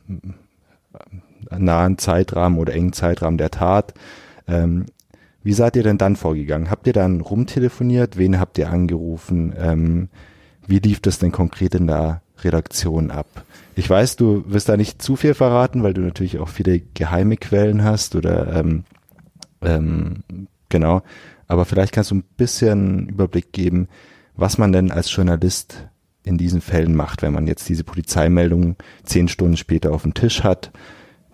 nahen 1.48 1.96
Zeitrahmen 1.98 2.58
oder 2.58 2.74
engen 2.74 2.92
Zeitrahmen 2.92 3.38
der 3.38 3.52
Tat. 3.52 3.94
Ähm, 4.48 4.86
wie 5.46 5.52
seid 5.52 5.76
ihr 5.76 5.84
denn 5.84 5.96
dann 5.96 6.16
vorgegangen? 6.16 6.70
Habt 6.70 6.88
ihr 6.88 6.92
dann 6.92 7.20
rumtelefoniert? 7.20 8.16
Wen 8.16 8.40
habt 8.40 8.58
ihr 8.58 8.68
angerufen? 8.68 9.54
Ähm, 9.56 10.08
wie 10.66 10.80
lief 10.80 10.98
das 10.98 11.20
denn 11.20 11.30
konkret 11.30 11.76
in 11.76 11.86
der 11.86 12.20
Redaktion 12.42 13.12
ab? 13.12 13.44
Ich 13.76 13.88
weiß, 13.88 14.16
du 14.16 14.42
wirst 14.48 14.68
da 14.68 14.76
nicht 14.76 15.00
zu 15.00 15.14
viel 15.14 15.34
verraten, 15.34 15.84
weil 15.84 15.94
du 15.94 16.00
natürlich 16.00 16.40
auch 16.40 16.48
viele 16.48 16.80
geheime 16.80 17.36
Quellen 17.36 17.84
hast 17.84 18.16
oder 18.16 18.56
ähm, 18.56 18.82
ähm, 19.62 20.24
genau. 20.68 21.02
Aber 21.46 21.64
vielleicht 21.64 21.92
kannst 21.92 22.10
du 22.10 22.16
ein 22.16 22.24
bisschen 22.36 23.08
Überblick 23.08 23.52
geben, 23.52 23.86
was 24.34 24.58
man 24.58 24.72
denn 24.72 24.90
als 24.90 25.14
Journalist 25.14 25.86
in 26.24 26.38
diesen 26.38 26.60
Fällen 26.60 26.96
macht, 26.96 27.22
wenn 27.22 27.32
man 27.32 27.46
jetzt 27.46 27.68
diese 27.68 27.84
Polizeimeldung 27.84 28.74
zehn 29.04 29.28
Stunden 29.28 29.56
später 29.56 29.92
auf 29.92 30.02
dem 30.02 30.12
Tisch 30.12 30.42
hat. 30.42 30.72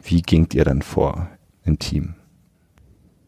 Wie 0.03 0.21
gingt 0.21 0.53
ihr 0.53 0.67
dann 0.67 0.83
vor 0.83 1.31
im 1.65 1.79
Team? 1.79 2.17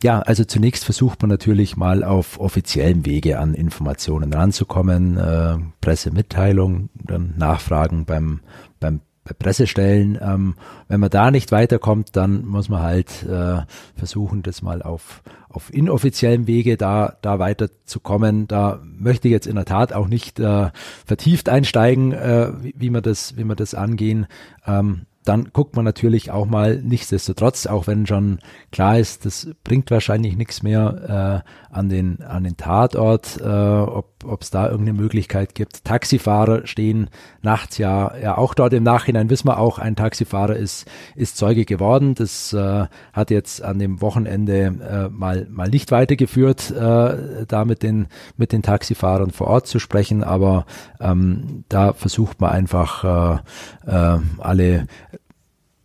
Ja, 0.05 0.21
also 0.21 0.45
zunächst 0.45 0.85
versucht 0.85 1.23
man 1.23 1.31
natürlich 1.31 1.79
mal 1.79 2.05
auf 2.05 2.39
offiziellem 2.39 3.07
Wege 3.07 3.39
an 3.39 3.55
Informationen 3.55 4.35
ranzukommen, 4.35 5.17
äh, 5.17 5.57
Pressemitteilung, 5.81 6.91
dann 6.93 7.33
Nachfragen 7.39 8.05
beim, 8.05 8.41
beim 8.81 9.01
bei 9.25 9.33
Pressestellen. 9.33 10.19
Ähm, 10.21 10.57
wenn 10.89 11.01
man 11.01 11.09
da 11.09 11.31
nicht 11.31 11.53
weiterkommt, 11.53 12.17
dann 12.17 12.45
muss 12.45 12.69
man 12.69 12.83
halt 12.83 13.23
äh, 13.23 13.63
versuchen, 13.97 14.43
das 14.43 14.61
mal 14.61 14.83
auf, 14.83 15.23
auf 15.49 15.73
inoffiziellem 15.73 16.47
Wege 16.47 16.77
da, 16.77 17.17
da 17.23 17.39
weiterzukommen. 17.39 18.47
Da 18.47 18.83
möchte 18.85 19.29
ich 19.29 19.33
jetzt 19.33 19.47
in 19.47 19.55
der 19.55 19.65
Tat 19.65 19.95
auch 19.95 20.09
nicht 20.09 20.39
äh, 20.39 20.71
vertieft 21.07 21.49
einsteigen, 21.49 22.13
äh, 22.13 22.53
wie, 22.61 22.75
wie, 22.77 22.91
man 22.91 23.03
das, 23.03 23.39
wie 23.39 23.45
man 23.45 23.57
das 23.57 23.75
angehen. 23.75 24.27
Ähm, 24.67 25.07
dann 25.25 25.51
guckt 25.53 25.75
man 25.75 25.85
natürlich 25.85 26.31
auch 26.31 26.45
mal 26.47 26.81
nichtsdestotrotz, 26.83 27.67
auch 27.67 27.87
wenn 27.87 28.07
schon 28.07 28.39
klar 28.71 28.99
ist, 28.99 29.25
das 29.25 29.49
bringt 29.65 29.91
wahrscheinlich 29.91 30.37
nichts 30.37 30.63
mehr 30.63 31.43
äh, 31.43 31.75
an 31.75 31.89
den 31.89 32.23
an 32.23 32.45
den 32.45 32.57
Tatort, 32.57 33.41
äh, 33.41 33.49
ob 33.49 34.43
es 34.43 34.51
da 34.51 34.69
irgendeine 34.69 34.99
Möglichkeit 34.99 35.55
gibt. 35.55 35.85
Taxifahrer 35.85 36.67
stehen 36.67 37.09
nachts 37.43 37.79
ja 37.79 38.17
ja 38.19 38.37
auch 38.37 38.55
dort. 38.55 38.75
Im 38.75 38.83
Nachhinein 38.83 39.31
wissen 39.31 39.49
wir 39.49 39.59
auch, 39.59 39.79
ein 39.79 39.97
Taxifahrer 39.97 40.57
ist 40.57 40.87
ist 41.15 41.39
Zeuge 41.39 41.65
geworden. 41.65 42.15
Das 42.15 42.53
äh, 42.53 42.87
hat 43.13 43.31
jetzt 43.31 43.63
an 43.63 43.79
dem 43.79 44.03
Wochenende 44.03 44.61
äh, 44.67 45.09
mal 45.09 45.47
mal 45.51 45.69
nicht 45.69 45.91
weitergeführt, 45.91 46.71
äh, 46.71 47.47
da 47.49 47.65
mit 47.65 47.83
den 47.83 48.09
mit 48.37 48.53
den 48.53 48.63
Taxifahrern 48.63 49.31
vor 49.31 49.47
Ort 49.47 49.67
zu 49.67 49.79
sprechen, 49.79 50.23
aber 50.23 50.67
ähm, 51.01 51.65
da 51.71 51.95
versucht 51.95 52.41
man 52.41 52.51
einfach 52.51 53.41
äh, 53.87 53.91
äh, 53.91 54.19
alle 54.39 54.87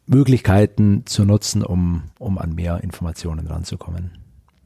Möglichkeiten 0.09 1.05
zu 1.05 1.23
nutzen, 1.23 1.63
um, 1.63 2.03
um 2.17 2.37
an 2.37 2.53
mehr 2.53 2.83
Informationen 2.83 3.47
ranzukommen. 3.47 4.11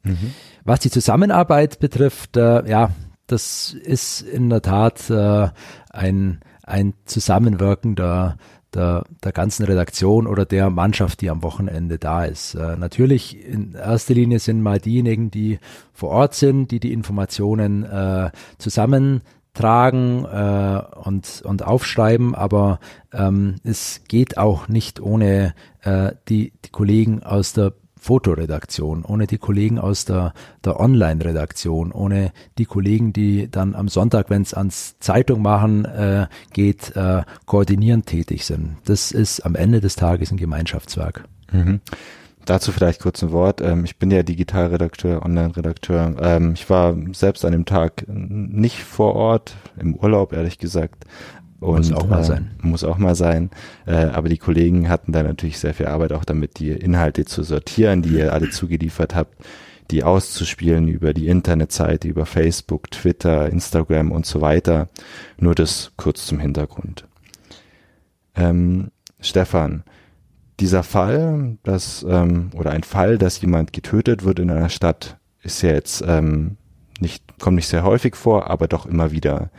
Mhm. 0.04 0.34
Was 0.64 0.80
die 0.80 0.90
Zusammenarbeit 0.90 1.80
betrifft, 1.80 2.38
äh, 2.38 2.68
ja, 2.68 2.92
das 3.28 3.74
ist 3.74 4.22
in 4.22 4.50
der 4.50 4.62
Tat 4.62 5.10
äh, 5.10 5.50
ein, 5.90 6.40
ein 6.64 6.94
Zusammenwirken 7.06 7.96
der, 7.96 8.38
der, 8.74 9.04
der 9.24 9.32
ganzen 9.32 9.66
Redaktion 9.66 10.28
oder 10.28 10.46
der 10.46 10.70
Mannschaft, 10.70 11.22
die 11.22 11.30
am 11.30 11.44
Wochenende 11.44 12.00
da 12.00 12.26
ist. 12.26 12.56
Äh, 12.56 12.78
natürlich 12.78 13.46
in 13.46 13.74
erster 13.74 14.14
Linie 14.14 14.40
sind 14.40 14.62
mal 14.62 14.80
diejenigen, 14.80 15.32
die 15.32 15.60
vor 15.94 16.10
Ort 16.10 16.36
sind, 16.36 16.72
die 16.72 16.80
die 16.80 16.94
Informationen 16.94 17.84
äh, 17.84 18.32
zusammen 18.58 19.22
tragen 19.54 20.26
äh, 20.26 20.82
und, 21.04 21.44
und 21.46 21.64
aufschreiben, 21.64 22.36
aber 22.36 22.80
ähm, 23.14 23.56
es 23.64 24.02
geht 24.08 24.38
auch 24.38 24.68
nicht 24.68 25.00
ohne 25.00 25.54
äh, 25.82 26.14
die, 26.28 26.54
die 26.66 26.70
Kollegen 26.70 27.24
aus 27.24 27.54
der 27.54 27.74
Fotoredaktion, 28.04 29.06
ohne 29.06 29.28
die 29.28 29.38
Kollegen 29.38 29.80
aus 29.80 30.04
der, 30.04 30.34
der 30.66 30.78
Online-Redaktion, 30.78 31.94
ohne 31.94 32.34
die 32.58 32.66
Kollegen, 32.66 33.14
die 33.14 33.50
dann 33.50 33.76
am 33.76 33.88
Sonntag, 33.88 34.30
wenn 34.30 34.42
es 34.42 34.54
ans 34.54 35.00
Zeitung 35.00 35.42
machen 35.42 35.86
äh, 35.86 36.28
geht, 36.52 36.94
äh, 36.98 37.24
koordinierend 37.46 38.06
tätig 38.06 38.44
sind. 38.44 38.76
Das 38.84 39.12
ist 39.12 39.40
am 39.42 39.56
Ende 39.56 39.80
des 39.80 39.96
Tages 39.96 40.32
ein 40.32 40.38
Gemeinschaftswerk. 40.38 41.24
Mhm. 41.54 41.80
Dazu 42.46 42.72
vielleicht 42.72 43.02
kurz 43.02 43.24
ein 43.24 43.32
Wort. 43.32 43.62
Ähm, 43.62 43.86
ich 43.86 43.98
bin 43.98 44.12
ja 44.12 44.24
Digitalredakteur, 44.24 45.24
Online-Redakteur. 45.24 46.16
Ähm, 46.20 46.54
ich 46.54 46.70
war 46.70 46.96
selbst 47.14 47.46
an 47.46 47.54
dem 47.54 47.66
Tag 47.66 48.04
nicht 48.08 48.84
vor 48.84 49.16
Ort, 49.16 49.56
im 49.80 49.96
Urlaub, 49.96 50.34
ehrlich 50.34 50.58
gesagt. 50.58 51.06
Und, 51.62 51.90
muss 51.90 51.94
auch 51.94 52.08
mal 52.08 52.20
äh, 52.20 52.26
sein. 52.26 52.52
Muss 52.62 52.84
auch 52.84 52.98
mal 52.98 53.16
sein. 53.16 53.50
Äh, 53.86 53.94
aber 53.94 54.28
die 54.28 54.38
Kollegen 54.38 54.90
hatten 54.90 55.14
da 55.14 55.24
natürlich 55.24 55.58
sehr 55.58 55.74
viel 55.74 55.86
Arbeit 55.86 56.12
auch 56.12 56.26
damit, 56.26 56.60
die 56.60 56.72
Inhalte 56.72 57.24
zu 57.24 57.44
sortieren, 57.44 58.02
die 58.02 58.18
ihr 58.18 58.34
alle 58.34 58.50
zugeliefert 58.50 59.16
habt, 59.16 59.34
die 59.90 60.04
auszuspielen 60.04 60.90
über 60.90 61.14
die 61.14 61.28
Internetseite, 61.28 62.10
über 62.10 62.26
Facebook, 62.26 62.92
Twitter, 62.92 63.50
Instagram 63.50 64.12
und 64.12 64.26
so 64.26 64.42
weiter. 64.42 64.90
Nur 65.38 65.56
das 65.56 65.94
kurz 65.96 66.26
zum 66.26 66.40
Hintergrund. 66.40 67.06
Ähm, 68.36 68.92
Stefan, 69.22 69.84
dieser 70.60 70.84
Fall, 70.84 71.58
dass 71.64 72.06
ähm, 72.08 72.52
oder 72.56 72.72
ein 72.72 72.84
Fall, 72.84 73.18
dass 73.18 73.42
jemand 73.42 73.74
getötet 73.74 74.24
wird 74.24 74.40
in 74.40 74.52
einer 74.52 74.70
Stadt, 74.70 75.18
ist 75.42 75.62
ja 75.62 75.72
jetzt 75.72 76.04
ähm, 76.06 76.58
nicht 77.00 77.40
kommt 77.40 77.56
nicht 77.56 77.68
sehr 77.68 77.84
häufig 77.84 78.16
vor, 78.16 78.50
aber 78.50 78.68
doch 78.68 78.86
immer 78.86 79.12
wieder. 79.12 79.50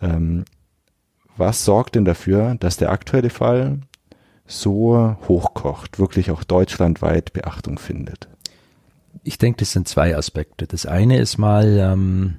Ähm, 0.00 0.44
was 1.36 1.64
sorgt 1.64 1.94
denn 1.94 2.04
dafür, 2.04 2.56
dass 2.56 2.76
der 2.76 2.90
aktuelle 2.90 3.30
Fall 3.30 3.80
so 4.46 5.16
hochkocht, 5.28 5.98
wirklich 5.98 6.30
auch 6.30 6.42
deutschlandweit 6.42 7.32
Beachtung 7.32 7.78
findet? 7.78 8.28
Ich 9.22 9.38
denke, 9.38 9.58
das 9.58 9.72
sind 9.72 9.86
zwei 9.86 10.16
Aspekte. 10.16 10.66
Das 10.66 10.86
eine 10.86 11.18
ist 11.18 11.38
mal 11.38 11.78
ähm, 11.78 12.36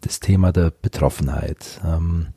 das 0.00 0.20
Thema 0.20 0.52
der 0.52 0.70
Betroffenheit. 0.70 1.80
Ähm, 1.84 2.28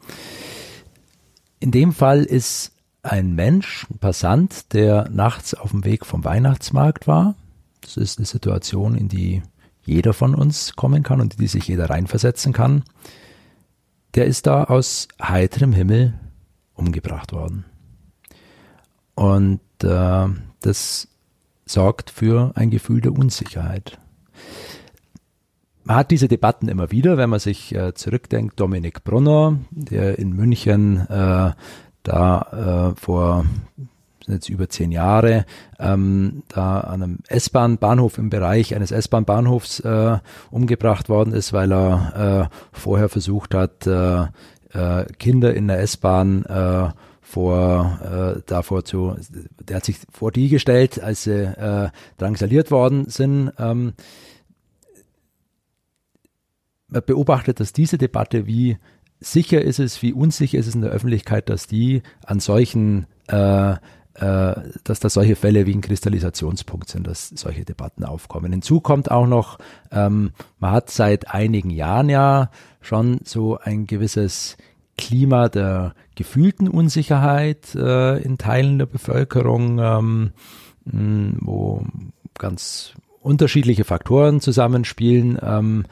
in 1.59 1.71
dem 1.71 1.93
Fall 1.93 2.23
ist 2.23 2.75
ein 3.05 3.35
Mensch, 3.35 3.85
ein 3.89 4.00
Passant, 4.00 4.74
der 4.74 5.09
nachts 5.09 5.53
auf 5.53 5.71
dem 5.71 5.85
Weg 5.85 6.05
vom 6.05 6.24
Weihnachtsmarkt 6.24 7.07
war. 7.07 7.35
Das 7.81 7.97
ist 7.97 8.17
eine 8.17 8.25
Situation, 8.25 8.95
in 8.95 9.07
die 9.07 9.43
jeder 9.83 10.13
von 10.13 10.33
uns 10.33 10.75
kommen 10.75 11.03
kann 11.03 11.21
und 11.21 11.35
in 11.35 11.39
die 11.39 11.47
sich 11.47 11.67
jeder 11.67 11.89
reinversetzen 11.89 12.51
kann. 12.51 12.83
Der 14.15 14.25
ist 14.25 14.47
da 14.47 14.63
aus 14.63 15.07
heiterem 15.21 15.74
Himmel 15.74 16.15
umgebracht 16.74 17.31
worden. 17.31 17.65
Und 19.13 19.62
äh, 19.83 20.27
das 20.62 21.07
sorgt 21.65 22.09
für 22.09 22.51
ein 22.55 22.71
Gefühl 22.71 23.01
der 23.01 23.13
Unsicherheit. 23.13 24.00
Man 25.83 25.97
hat 25.97 26.09
diese 26.09 26.27
Debatten 26.27 26.67
immer 26.67 26.89
wieder, 26.89 27.17
wenn 27.17 27.29
man 27.29 27.39
sich 27.39 27.74
äh, 27.75 27.93
zurückdenkt, 27.93 28.59
Dominik 28.59 29.03
Brunner, 29.03 29.59
der 29.69 30.17
in 30.17 30.33
München 30.33 31.07
äh, 31.07 31.51
da 32.05 32.93
äh, 32.93 33.00
vor 33.00 33.45
jetzt 34.27 34.50
über 34.50 34.69
zehn 34.69 34.91
Jahre 34.91 35.45
ähm, 35.79 36.43
da 36.47 36.79
an 36.79 37.03
einem 37.03 37.19
S-Bahn-Bahnhof 37.27 38.17
im 38.17 38.29
Bereich 38.29 38.75
eines 38.75 38.91
S-Bahn-Bahnhofs 38.91 39.81
äh, 39.81 40.17
umgebracht 40.51 41.09
worden 41.09 41.33
ist, 41.33 41.53
weil 41.53 41.71
er 41.71 42.50
äh, 42.51 42.55
vorher 42.71 43.09
versucht 43.09 43.53
hat, 43.53 43.85
äh, 43.85 44.24
äh, 44.74 45.05
Kinder 45.19 45.53
in 45.53 45.67
der 45.67 45.79
S-Bahn 45.79 46.43
äh, 46.45 46.89
vor 47.21 48.00
äh, 48.38 48.41
davor 48.45 48.85
zu, 48.85 49.15
der 49.67 49.77
hat 49.77 49.85
sich 49.85 49.97
vor 50.12 50.31
die 50.31 50.50
gestellt, 50.50 51.01
als 51.01 51.24
sie 51.24 51.91
drangsaliert 52.17 52.71
worden 52.71 53.09
sind. 53.09 53.51
Ähm, 53.57 53.93
man 56.88 57.01
beobachtet, 57.05 57.59
dass 57.59 57.74
diese 57.74 57.97
Debatte 57.97 58.45
wie 58.45 58.77
sicher 59.32 59.62
ist 59.62 59.79
es, 59.79 60.01
wie 60.01 60.13
unsicher 60.13 60.58
ist 60.58 60.67
es 60.67 60.75
in 60.75 60.82
der 60.82 60.91
Öffentlichkeit, 60.91 61.50
dass 61.50 61.67
die 61.67 62.03
an 62.25 62.39
solchen 62.39 63.08
äh, 63.27 63.75
äh, 64.15 64.55
dass 64.86 65.01
da 65.01 65.10
solche 65.10 65.36
Fälle 65.36 65.65
wie 65.65 65.74
ein 65.74 65.82
Kristallisationspunkt 65.82 66.88
sind, 66.88 67.05
dass 67.05 67.29
solche 67.29 67.65
Debatten 67.65 68.05
aufkommen. 68.05 68.53
Hinzu 68.53 68.79
kommt 68.79 69.12
auch 69.12 69.27
noch, 69.27 69.58
ähm, 69.91 70.32
man 70.58 70.72
hat 70.72 70.89
seit 70.89 71.34
einigen 71.34 71.70
Jahren 71.70 72.08
ja 72.08 72.50
schon 72.79 73.20
so 73.25 73.58
ein 73.58 73.88
gewisses 73.88 74.55
Klima 74.98 75.50
der 75.50 75.96
gefühlten 76.15 76.70
Unsicherheit 76.70 77.75
äh, 77.75 78.17
in 78.20 78.38
Teilen 78.38 78.79
der 78.79 78.86
Bevölkerung, 78.86 79.79
ähm, 79.79 80.32
wo 81.41 81.86
ganz 82.38 82.94
unterschiedliche 83.20 83.84
Faktoren 83.84 84.39
zusammenspielen. 84.39 85.38
Ähm, 85.41 85.86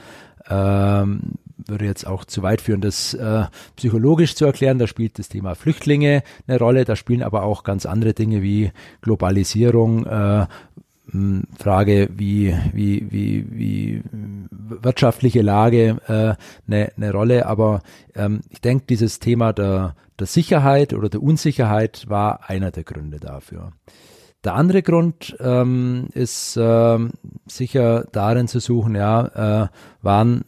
ähm, 0.49 1.33
würde 1.67 1.85
jetzt 1.85 2.05
auch 2.05 2.25
zu 2.25 2.43
weit 2.43 2.61
führen, 2.61 2.81
das 2.81 3.13
äh, 3.13 3.45
psychologisch 3.75 4.35
zu 4.35 4.45
erklären. 4.45 4.79
Da 4.79 4.87
spielt 4.87 5.19
das 5.19 5.29
Thema 5.29 5.55
Flüchtlinge 5.55 6.23
eine 6.47 6.59
Rolle. 6.59 6.85
Da 6.85 6.95
spielen 6.95 7.23
aber 7.23 7.43
auch 7.43 7.63
ganz 7.63 7.85
andere 7.85 8.13
Dinge 8.13 8.41
wie 8.41 8.71
Globalisierung, 9.01 10.05
äh, 10.05 10.45
Frage 11.59 12.09
wie, 12.15 12.55
wie, 12.71 13.11
wie, 13.11 13.45
wie 13.51 14.03
wirtschaftliche 14.51 15.41
Lage 15.41 15.97
äh, 16.07 16.35
eine, 16.71 16.91
eine 16.95 17.11
Rolle. 17.11 17.45
Aber 17.45 17.81
ähm, 18.15 18.41
ich 18.49 18.61
denke, 18.61 18.85
dieses 18.87 19.19
Thema 19.19 19.53
der, 19.53 19.95
der 20.17 20.27
Sicherheit 20.27 20.93
oder 20.93 21.09
der 21.09 21.21
Unsicherheit 21.21 22.05
war 22.07 22.49
einer 22.49 22.71
der 22.71 22.83
Gründe 22.83 23.19
dafür. 23.19 23.73
Der 24.43 24.55
andere 24.55 24.81
Grund 24.81 25.35
ähm, 25.39 26.07
ist 26.13 26.57
äh, 26.57 26.99
sicher 27.45 28.05
darin 28.11 28.47
zu 28.47 28.59
suchen, 28.59 28.95
ja, 28.95 29.63
äh, 29.63 29.67
waren 30.01 30.43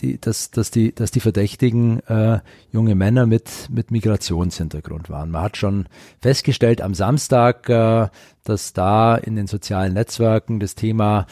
die, 0.00 0.20
dass, 0.20 0.50
dass, 0.50 0.70
die, 0.70 0.94
dass 0.94 1.10
die 1.10 1.20
Verdächtigen 1.20 2.00
äh, 2.06 2.40
junge 2.70 2.94
Männer 2.94 3.26
mit, 3.26 3.68
mit 3.70 3.90
Migrationshintergrund 3.90 5.10
waren. 5.10 5.30
Man 5.30 5.42
hat 5.42 5.56
schon 5.56 5.86
festgestellt 6.20 6.80
am 6.80 6.94
Samstag, 6.94 7.68
äh, 7.68 8.08
dass 8.44 8.72
da 8.72 9.16
in 9.16 9.36
den 9.36 9.46
sozialen 9.46 9.94
Netzwerken 9.94 10.60
das 10.60 10.74
Thema 10.74 11.26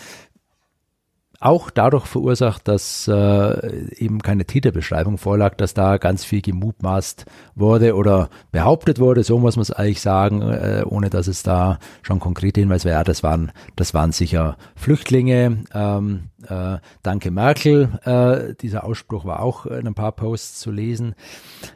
auch 1.41 1.71
dadurch 1.71 2.07
verursacht, 2.07 2.67
dass 2.67 3.07
äh, 3.07 3.95
eben 3.95 4.21
keine 4.21 4.45
Täterbeschreibung 4.45 5.19
vorlag, 5.19 5.55
dass 5.55 5.73
da 5.73 5.97
ganz 5.97 6.25
viel 6.25 6.43
gemutmaßt 6.43 7.27
wurde 7.55 7.95
oder 7.95 8.29
behauptet 8.51 8.99
wurde, 8.99 9.23
so 9.23 9.39
muss 9.39 9.55
man 9.55 9.63
es 9.63 9.71
eigentlich 9.71 10.01
sagen, 10.01 10.43
äh, 10.43 10.83
ohne 10.85 11.11
dass 11.11 11.29
es 11.29 11.45
da 11.45 11.79
schon 12.03 12.19
konkrete 12.19 12.61
Hinweise 12.61 12.87
wäre, 12.87 12.99
ja, 12.99 13.05
das 13.05 13.23
waren, 13.23 13.53
das 13.77 13.95
waren 13.95 14.11
sicher 14.11 14.57
Flüchtlinge. 14.75 15.65
Ähm, 15.73 16.31
äh, 16.49 16.79
danke 17.03 17.31
Merkel, 17.31 17.99
äh, 18.05 18.55
dieser 18.55 18.85
Ausspruch 18.85 19.25
war 19.25 19.41
auch 19.41 19.67
in 19.67 19.87
ein 19.87 19.95
paar 19.95 20.13
Posts 20.13 20.59
zu 20.59 20.73
lesen. 20.73 21.15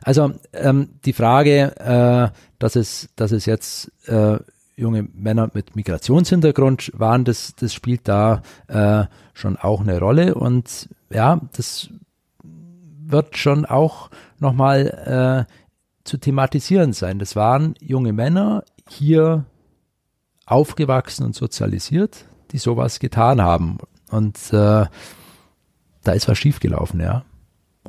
Also 0.02 0.32
ähm, 0.52 0.90
die 1.04 1.12
Frage, 1.12 1.76
äh, 1.78 2.36
dass 2.58 2.74
es, 2.76 3.10
dass 3.14 3.30
es 3.30 3.46
jetzt 3.46 3.92
äh, 4.08 4.38
junge 4.76 5.02
Männer 5.14 5.50
mit 5.52 5.76
Migrationshintergrund 5.76 6.92
waren, 6.94 7.24
das, 7.24 7.54
das 7.54 7.74
spielt 7.74 8.08
da 8.08 8.42
äh, 8.68 9.04
schon 9.34 9.56
auch 9.56 9.80
eine 9.80 9.98
Rolle 9.98 10.34
und 10.34 10.88
ja, 11.10 11.40
das 11.52 11.90
wird 12.42 13.36
schon 13.36 13.66
auch 13.66 14.10
nochmal 14.38 15.46
äh, 15.48 15.52
zu 16.04 16.18
thematisieren 16.18 16.92
sein. 16.92 17.18
Das 17.18 17.36
waren 17.36 17.74
junge 17.80 18.12
Männer 18.12 18.64
hier 18.88 19.44
aufgewachsen 20.46 21.24
und 21.24 21.34
sozialisiert, 21.34 22.24
die 22.50 22.58
sowas 22.58 22.98
getan 22.98 23.40
haben. 23.40 23.78
Und 24.10 24.36
äh, 24.52 24.86
da 26.04 26.12
ist 26.12 26.28
was 26.28 26.38
schiefgelaufen, 26.38 27.00
ja. 27.00 27.24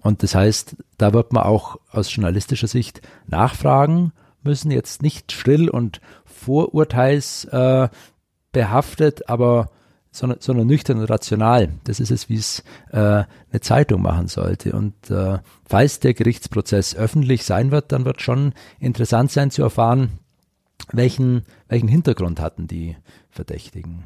Und 0.02 0.24
das 0.24 0.36
heißt, 0.36 0.76
da 0.98 1.14
wird 1.14 1.34
man 1.34 1.44
auch 1.44 1.78
aus 1.92 2.14
journalistischer 2.14 2.68
Sicht 2.68 3.02
nachfragen 3.28 4.12
müssen, 4.46 4.72
jetzt 4.72 5.02
nicht 5.02 5.32
schrill 5.32 5.70
und 5.70 6.02
vorurteilsbehaftet, 6.26 9.22
äh, 9.22 9.26
aber 9.28 9.72
sondern, 10.12 10.42
sondern 10.42 10.68
nüchtern 10.68 11.00
und 11.00 11.06
rational. 11.06 11.70
Das 11.86 12.00
ist 12.00 12.12
es, 12.12 12.30
wie 12.30 12.36
es 12.36 12.64
äh, 12.92 12.98
eine 12.98 13.62
Zeitung 13.62 14.04
machen 14.04 14.28
sollte. 14.28 14.74
Und 14.74 15.10
äh, 15.10 15.40
falls 15.66 16.00
der 16.00 16.14
Gerichtsprozess 16.14 16.96
öffentlich 16.96 17.44
sein 17.44 17.72
wird, 17.72 17.92
dann 17.92 18.06
wird 18.06 18.22
schon 18.22 18.54
interessant 18.80 19.32
sein 19.32 19.50
zu 19.50 19.64
erfahren, 19.64 20.20
welchen, 20.92 21.44
welchen 21.68 21.88
Hintergrund 21.88 22.40
hatten 22.40 22.68
die 22.68 22.96
Verdächtigen. 23.30 24.04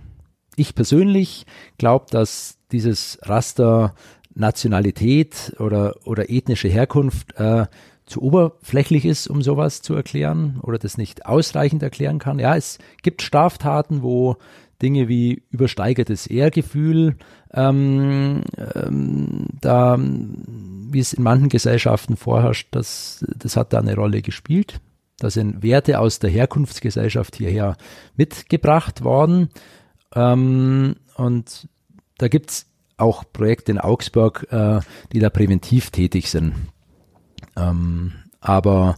Ich 0.56 0.74
persönlich 0.74 1.46
glaube, 1.78 2.06
dass 2.10 2.58
dieses 2.72 3.20
Raster 3.24 3.94
Nationalität 4.34 5.56
oder, 5.60 5.96
oder 6.06 6.30
ethnische 6.30 6.68
Herkunft 6.68 7.36
äh, 7.38 7.66
zu 8.08 8.22
oberflächlich 8.22 9.06
ist, 9.06 9.28
um 9.28 9.42
sowas 9.42 9.82
zu 9.82 9.94
erklären 9.94 10.60
oder 10.64 10.80
das 10.80 10.98
nicht 10.98 11.26
ausreichend 11.26 11.84
erklären 11.84 12.20
kann. 12.20 12.40
Ja, 12.40 12.56
es 12.56 12.80
gibt 13.04 13.22
Straftaten, 13.22 14.02
wo 14.02 14.38
Dinge 14.82 15.08
wie 15.08 15.44
übersteigertes 15.50 16.28
Ehrgefühl, 16.28 17.18
ähm, 17.54 18.44
ähm, 18.76 19.46
da, 19.60 19.98
wie 20.00 21.00
es 21.00 21.14
in 21.14 21.24
manchen 21.24 21.50
Gesellschaften 21.50 22.16
vorherrscht, 22.16 22.68
das, 22.72 23.26
das 23.36 23.58
hat 23.58 23.74
da 23.74 23.80
eine 23.80 23.96
Rolle 23.96 24.22
gespielt. 24.22 24.80
Da 25.20 25.32
sind 25.32 25.64
Werte 25.64 26.00
aus 26.00 26.20
der 26.20 26.30
Herkunftsgesellschaft 26.30 27.36
hierher 27.36 27.76
mitgebracht 28.16 29.04
worden. 29.04 29.50
Ähm, 30.14 30.96
und 31.16 31.68
da 32.20 32.28
gibt's 32.28 32.68
auch 32.98 33.24
Projekte 33.34 33.72
in 33.72 33.80
Augsburg, 33.80 34.48
äh, 34.52 34.80
die 35.12 35.20
da 35.20 35.30
präventiv 35.30 35.90
tätig 35.90 36.30
sind. 36.30 36.54
Ähm, 37.58 38.14
aber 38.40 38.96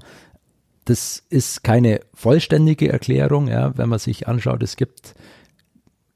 das 0.85 1.23
ist 1.29 1.63
keine 1.63 2.01
vollständige 2.13 2.91
Erklärung, 2.91 3.47
ja, 3.47 3.77
wenn 3.77 3.89
man 3.89 3.99
sich 3.99 4.27
anschaut, 4.27 4.63
es 4.63 4.75
gibt 4.75 5.15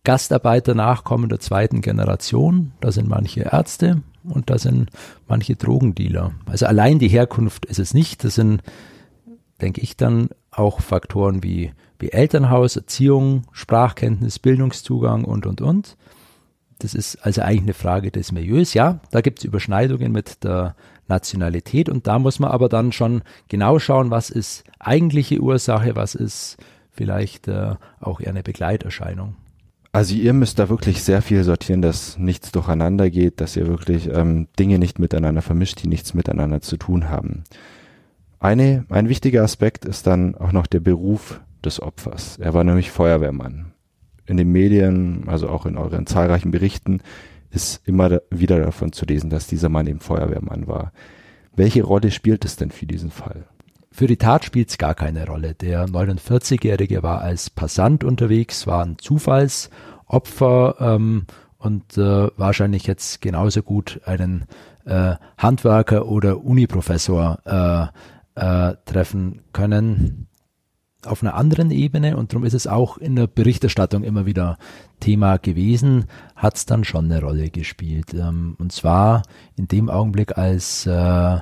Gastarbeiter 0.04 0.76
Nachkommen 0.76 1.30
der 1.30 1.40
zweiten 1.40 1.82
Generation, 1.82 2.74
da 2.82 2.92
sind 2.92 3.08
manche 3.08 3.42
Ärzte 3.42 4.02
und 4.24 4.50
da 4.50 4.58
sind 4.58 4.90
manche 5.28 5.56
Drogendealer. 5.56 6.32
Also 6.46 6.66
allein 6.66 7.00
die 7.00 7.08
Herkunft 7.08 7.66
ist 7.66 7.80
es 7.80 7.94
nicht, 7.94 8.24
das 8.24 8.36
sind, 8.36 8.62
denke 9.62 9.80
ich, 9.80 9.96
dann 9.96 10.30
auch 10.52 10.82
Faktoren 10.82 11.44
wie, 11.44 11.72
wie 12.00 12.12
Elternhaus, 12.12 12.76
Erziehung, 12.76 13.44
Sprachkenntnis, 13.52 14.40
Bildungszugang 14.40 15.24
und, 15.24 15.46
und, 15.46 15.62
und. 15.62 15.96
Das 16.84 16.94
ist 16.94 17.16
also 17.26 17.42
eigentlich 17.42 17.62
eine 17.62 17.74
Frage 17.74 18.12
des 18.12 18.34
Milieus. 18.34 18.74
Ja, 18.74 19.00
da 19.10 19.22
gibt 19.22 19.40
es 19.40 19.46
Überschneidungen 19.46 20.12
mit 20.12 20.44
der 20.44 20.76
Nationalität 21.08 21.88
und 21.88 22.08
da 22.08 22.20
muss 22.20 22.40
man 22.40 22.52
aber 22.52 22.68
dann 22.68 22.92
schon 22.92 23.22
genau 23.48 23.80
schauen, 23.80 24.12
was 24.12 24.30
ist 24.30 24.66
eigentliche 24.80 25.40
Ursache, 25.40 25.96
was 25.96 26.14
ist 26.14 26.58
vielleicht 26.92 27.48
äh, 27.48 27.76
auch 28.02 28.20
eher 28.20 28.32
eine 28.32 28.44
Begleiterscheinung. 28.44 29.36
Also 29.94 30.14
ihr 30.14 30.34
müsst 30.34 30.60
da 30.60 30.68
wirklich 30.68 31.04
sehr 31.04 31.22
viel 31.22 31.46
sortieren, 31.46 31.82
dass 31.82 32.18
nichts 32.18 32.52
durcheinander 32.52 33.10
geht, 33.10 33.40
dass 33.40 33.56
ihr 33.56 33.68
wirklich 33.68 34.10
ähm, 34.10 34.50
Dinge 34.60 34.78
nicht 34.78 35.00
miteinander 35.00 35.42
vermischt, 35.42 35.84
die 35.84 35.88
nichts 35.88 36.14
miteinander 36.14 36.60
zu 36.60 36.76
tun 36.76 37.10
haben. 37.10 37.46
Eine, 38.40 38.86
ein 38.90 39.08
wichtiger 39.08 39.44
Aspekt 39.44 39.86
ist 39.86 40.06
dann 40.06 40.36
auch 40.36 40.52
noch 40.52 40.68
der 40.68 40.82
Beruf 40.82 41.40
des 41.64 41.82
Opfers. 41.82 42.40
Er 42.40 42.54
war 42.54 42.66
nämlich 42.66 42.92
Feuerwehrmann 42.92 43.73
in 44.34 44.38
den 44.38 44.52
Medien, 44.52 45.26
also 45.28 45.48
auch 45.48 45.68
in 45.68 45.78
euren 45.78 46.08
zahlreichen 46.08 46.50
Berichten, 46.50 47.02
ist 47.52 47.88
immer 47.88 48.20
wieder 48.32 48.60
davon 48.60 48.92
zu 48.92 49.06
lesen, 49.06 49.30
dass 49.30 49.46
dieser 49.46 49.70
Mann 49.70 49.86
eben 49.86 50.00
Feuerwehrmann 50.00 50.66
war. 50.66 50.92
Welche 51.56 51.84
Rolle 51.84 52.10
spielt 52.10 52.44
es 52.46 52.56
denn 52.56 52.72
für 52.72 52.88
diesen 52.88 53.12
Fall? 53.12 53.46
Für 53.92 54.08
die 54.08 54.18
Tat 54.18 54.44
spielt 54.44 54.72
es 54.72 54.80
gar 54.80 54.96
keine 54.96 55.28
Rolle. 55.28 55.54
Der 55.54 55.86
49-Jährige 55.86 57.04
war 57.04 57.22
als 57.22 57.52
Passant 57.52 58.04
unterwegs, 58.04 58.66
war 58.66 58.84
ein 58.84 58.98
Zufallsopfer 58.98 60.78
ähm, 60.80 61.28
und 61.60 61.96
äh, 61.96 62.30
wahrscheinlich 62.36 62.88
jetzt 62.88 63.22
genauso 63.22 63.62
gut 63.62 64.02
einen 64.06 64.46
äh, 64.86 65.14
Handwerker 65.38 66.08
oder 66.08 66.44
Uniprofessor 66.44 67.92
äh, 68.36 68.72
äh 68.72 68.76
treffen 68.86 69.44
können 69.54 70.28
auf 71.06 71.22
einer 71.22 71.36
anderen 71.36 71.72
Ebene 71.72 72.18
und 72.18 72.32
darum 72.32 72.46
ist 72.46 72.54
es 72.54 72.68
auch 72.68 72.98
in 72.98 73.16
der 73.16 73.28
Berichterstattung 73.28 74.04
immer 74.04 74.26
wieder 74.26 74.58
Thema 75.00 75.38
gewesen, 75.38 76.06
hat 76.36 76.58
es 76.58 76.66
dann 76.66 76.84
schon 76.84 77.06
eine 77.06 77.22
Rolle 77.22 77.50
gespielt. 77.50 78.14
Ähm, 78.14 78.56
und 78.60 78.72
zwar 78.72 79.24
in 79.56 79.68
dem 79.68 79.90
Augenblick, 79.90 80.38
als 80.38 80.86
äh, 80.86 81.40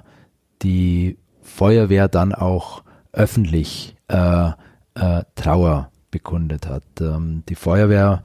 die 0.61 1.17
Feuerwehr 1.41 2.07
dann 2.07 2.33
auch 2.33 2.83
öffentlich 3.11 3.95
äh, 4.07 4.49
äh, 4.95 5.23
Trauer 5.35 5.89
bekundet 6.11 6.67
hat. 6.67 6.83
Ähm, 6.99 7.43
die 7.47 7.55
Feuerwehr 7.55 8.23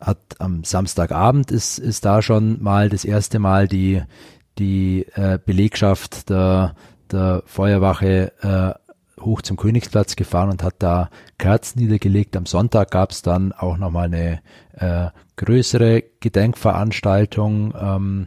hat 0.00 0.18
am 0.38 0.62
Samstagabend 0.62 1.50
ist, 1.50 1.78
ist 1.78 2.04
da 2.04 2.22
schon 2.22 2.62
mal 2.62 2.88
das 2.90 3.04
erste 3.04 3.38
Mal 3.38 3.66
die, 3.66 4.02
die 4.58 5.06
Belegschaft 5.46 6.28
der, 6.28 6.74
der 7.10 7.42
Feuerwache 7.46 8.78
hoch 9.26 9.42
zum 9.42 9.58
Königsplatz 9.58 10.16
gefahren 10.16 10.50
und 10.50 10.62
hat 10.62 10.76
da 10.78 11.10
Kerzen 11.36 11.80
niedergelegt. 11.80 12.36
Am 12.36 12.46
Sonntag 12.46 12.90
gab 12.90 13.10
es 13.10 13.20
dann 13.20 13.52
auch 13.52 13.76
nochmal 13.76 14.06
eine 14.06 14.40
äh, 14.72 15.10
größere 15.36 16.02
Gedenkveranstaltung. 16.20 17.74
Ähm, 17.78 18.26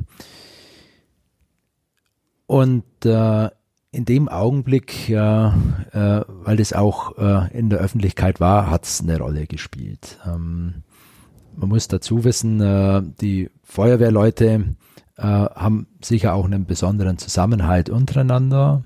und 2.45 2.83
äh, 3.05 3.49
in 3.91 4.05
dem 4.05 4.29
Augenblick, 4.29 5.09
ja, 5.09 5.57
äh, 5.91 6.21
weil 6.27 6.57
das 6.57 6.73
auch 6.73 7.17
äh, 7.17 7.57
in 7.57 7.69
der 7.69 7.79
Öffentlichkeit 7.79 8.39
war, 8.39 8.69
hat 8.69 8.85
es 8.85 9.01
eine 9.01 9.17
Rolle 9.17 9.47
gespielt. 9.47 10.19
Ähm, 10.27 10.83
man 11.55 11.69
muss 11.69 11.87
dazu 11.87 12.23
wissen, 12.23 12.61
äh, 12.61 13.01
die 13.19 13.49
Feuerwehrleute 13.63 14.75
äh, 15.17 15.23
haben 15.23 15.87
sicher 16.01 16.33
auch 16.33 16.45
einen 16.45 16.65
besonderen 16.65 17.17
Zusammenhalt 17.17 17.89
untereinander. 17.89 18.83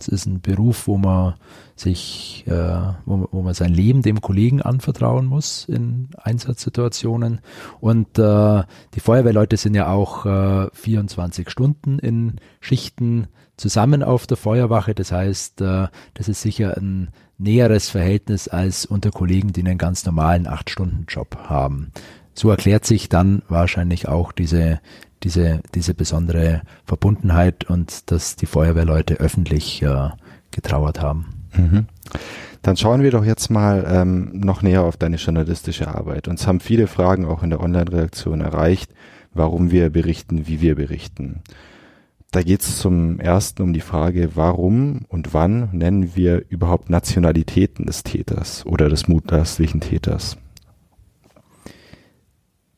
Es 0.00 0.08
ist 0.08 0.26
ein 0.26 0.40
Beruf, 0.40 0.86
wo 0.86 0.98
man 0.98 1.34
sich, 1.76 2.44
äh, 2.46 2.80
wo, 3.04 3.28
wo, 3.30 3.42
man 3.42 3.54
sein 3.54 3.72
Leben 3.72 4.02
dem 4.02 4.20
Kollegen 4.20 4.62
anvertrauen 4.62 5.26
muss 5.26 5.64
in 5.66 6.08
Einsatzsituationen. 6.16 7.40
Und 7.80 8.18
äh, 8.18 8.62
die 8.94 9.00
Feuerwehrleute 9.00 9.56
sind 9.56 9.74
ja 9.74 9.88
auch 9.88 10.26
äh, 10.26 10.68
24 10.72 11.50
Stunden 11.50 11.98
in 11.98 12.36
Schichten 12.60 13.28
zusammen 13.56 14.02
auf 14.02 14.26
der 14.26 14.36
Feuerwache. 14.36 14.94
Das 14.94 15.12
heißt, 15.12 15.60
äh, 15.60 15.88
das 16.14 16.28
ist 16.28 16.42
sicher 16.42 16.76
ein 16.76 17.10
näheres 17.38 17.88
Verhältnis 17.88 18.48
als 18.48 18.86
unter 18.86 19.10
Kollegen, 19.10 19.52
die 19.52 19.60
einen 19.60 19.78
ganz 19.78 20.04
normalen 20.04 20.46
8-Stunden-Job 20.46 21.36
haben. 21.48 21.92
So 22.34 22.50
erklärt 22.50 22.84
sich 22.84 23.08
dann 23.08 23.42
wahrscheinlich 23.48 24.08
auch 24.08 24.32
diese, 24.32 24.80
diese, 25.22 25.60
diese 25.74 25.94
besondere 25.94 26.62
Verbundenheit 26.84 27.64
und 27.64 28.10
dass 28.10 28.36
die 28.36 28.46
Feuerwehrleute 28.46 29.14
öffentlich 29.14 29.82
äh, 29.82 30.10
getrauert 30.50 31.00
haben. 31.00 31.48
Mhm. 31.56 31.86
Dann 32.62 32.76
schauen 32.76 33.02
wir 33.02 33.10
doch 33.10 33.24
jetzt 33.24 33.50
mal 33.50 33.84
ähm, 33.88 34.30
noch 34.34 34.62
näher 34.62 34.82
auf 34.82 34.96
deine 34.96 35.16
journalistische 35.16 35.88
Arbeit. 35.88 36.28
Uns 36.28 36.46
haben 36.46 36.60
viele 36.60 36.86
Fragen 36.86 37.24
auch 37.24 37.42
in 37.42 37.50
der 37.50 37.60
Online-Redaktion 37.60 38.40
erreicht, 38.40 38.92
warum 39.32 39.70
wir 39.70 39.90
berichten, 39.90 40.46
wie 40.46 40.60
wir 40.60 40.74
berichten. 40.74 41.42
Da 42.32 42.42
geht 42.42 42.60
es 42.60 42.78
zum 42.78 43.18
ersten 43.18 43.62
um 43.62 43.72
die 43.72 43.80
Frage, 43.80 44.36
warum 44.36 45.00
und 45.08 45.34
wann 45.34 45.70
nennen 45.72 46.14
wir 46.14 46.44
überhaupt 46.48 46.88
Nationalitäten 46.88 47.86
des 47.86 48.04
Täters 48.04 48.64
oder 48.66 48.88
des 48.88 49.08
mutmaßlichen 49.08 49.80
Täters? 49.80 50.36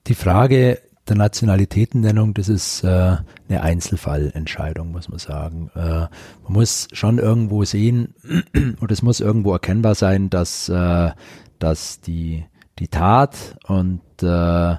Die 0.06 0.14
Frage 0.14 0.78
der 1.12 1.18
Nationalitätennennung, 1.18 2.32
das 2.32 2.48
ist 2.48 2.84
äh, 2.84 3.16
eine 3.48 3.62
Einzelfallentscheidung, 3.62 4.92
muss 4.92 5.10
man 5.10 5.18
sagen. 5.18 5.70
Äh, 5.74 6.06
man 6.08 6.08
muss 6.48 6.88
schon 6.92 7.18
irgendwo 7.18 7.64
sehen, 7.64 8.14
und 8.80 8.90
es 8.90 9.02
muss 9.02 9.20
irgendwo 9.20 9.52
erkennbar 9.52 9.94
sein, 9.94 10.30
dass, 10.30 10.70
äh, 10.70 11.10
dass 11.58 12.00
die, 12.00 12.44
die 12.78 12.88
Tat 12.88 13.58
und 13.66 14.00
äh, 14.22 14.76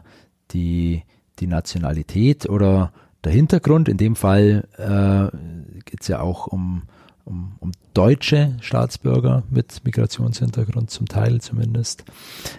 die, 0.52 1.04
die 1.38 1.48
Nationalität 1.48 2.50
oder 2.50 2.92
der 3.24 3.32
Hintergrund, 3.32 3.88
in 3.88 3.98
dem 3.98 4.16
Fall 4.16 4.68
äh, 4.78 5.82
geht 5.86 6.02
es 6.02 6.08
ja 6.08 6.20
auch 6.20 6.48
um, 6.48 6.84
um, 7.26 7.58
um 7.60 7.72
deutsche 7.94 8.58
Staatsbürger 8.60 9.44
mit 9.52 9.82
Migrationshintergrund, 9.86 10.90
zum 10.90 11.08
Teil 11.08 11.42
zumindest, 11.42 12.06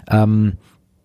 ähm, 0.09 0.59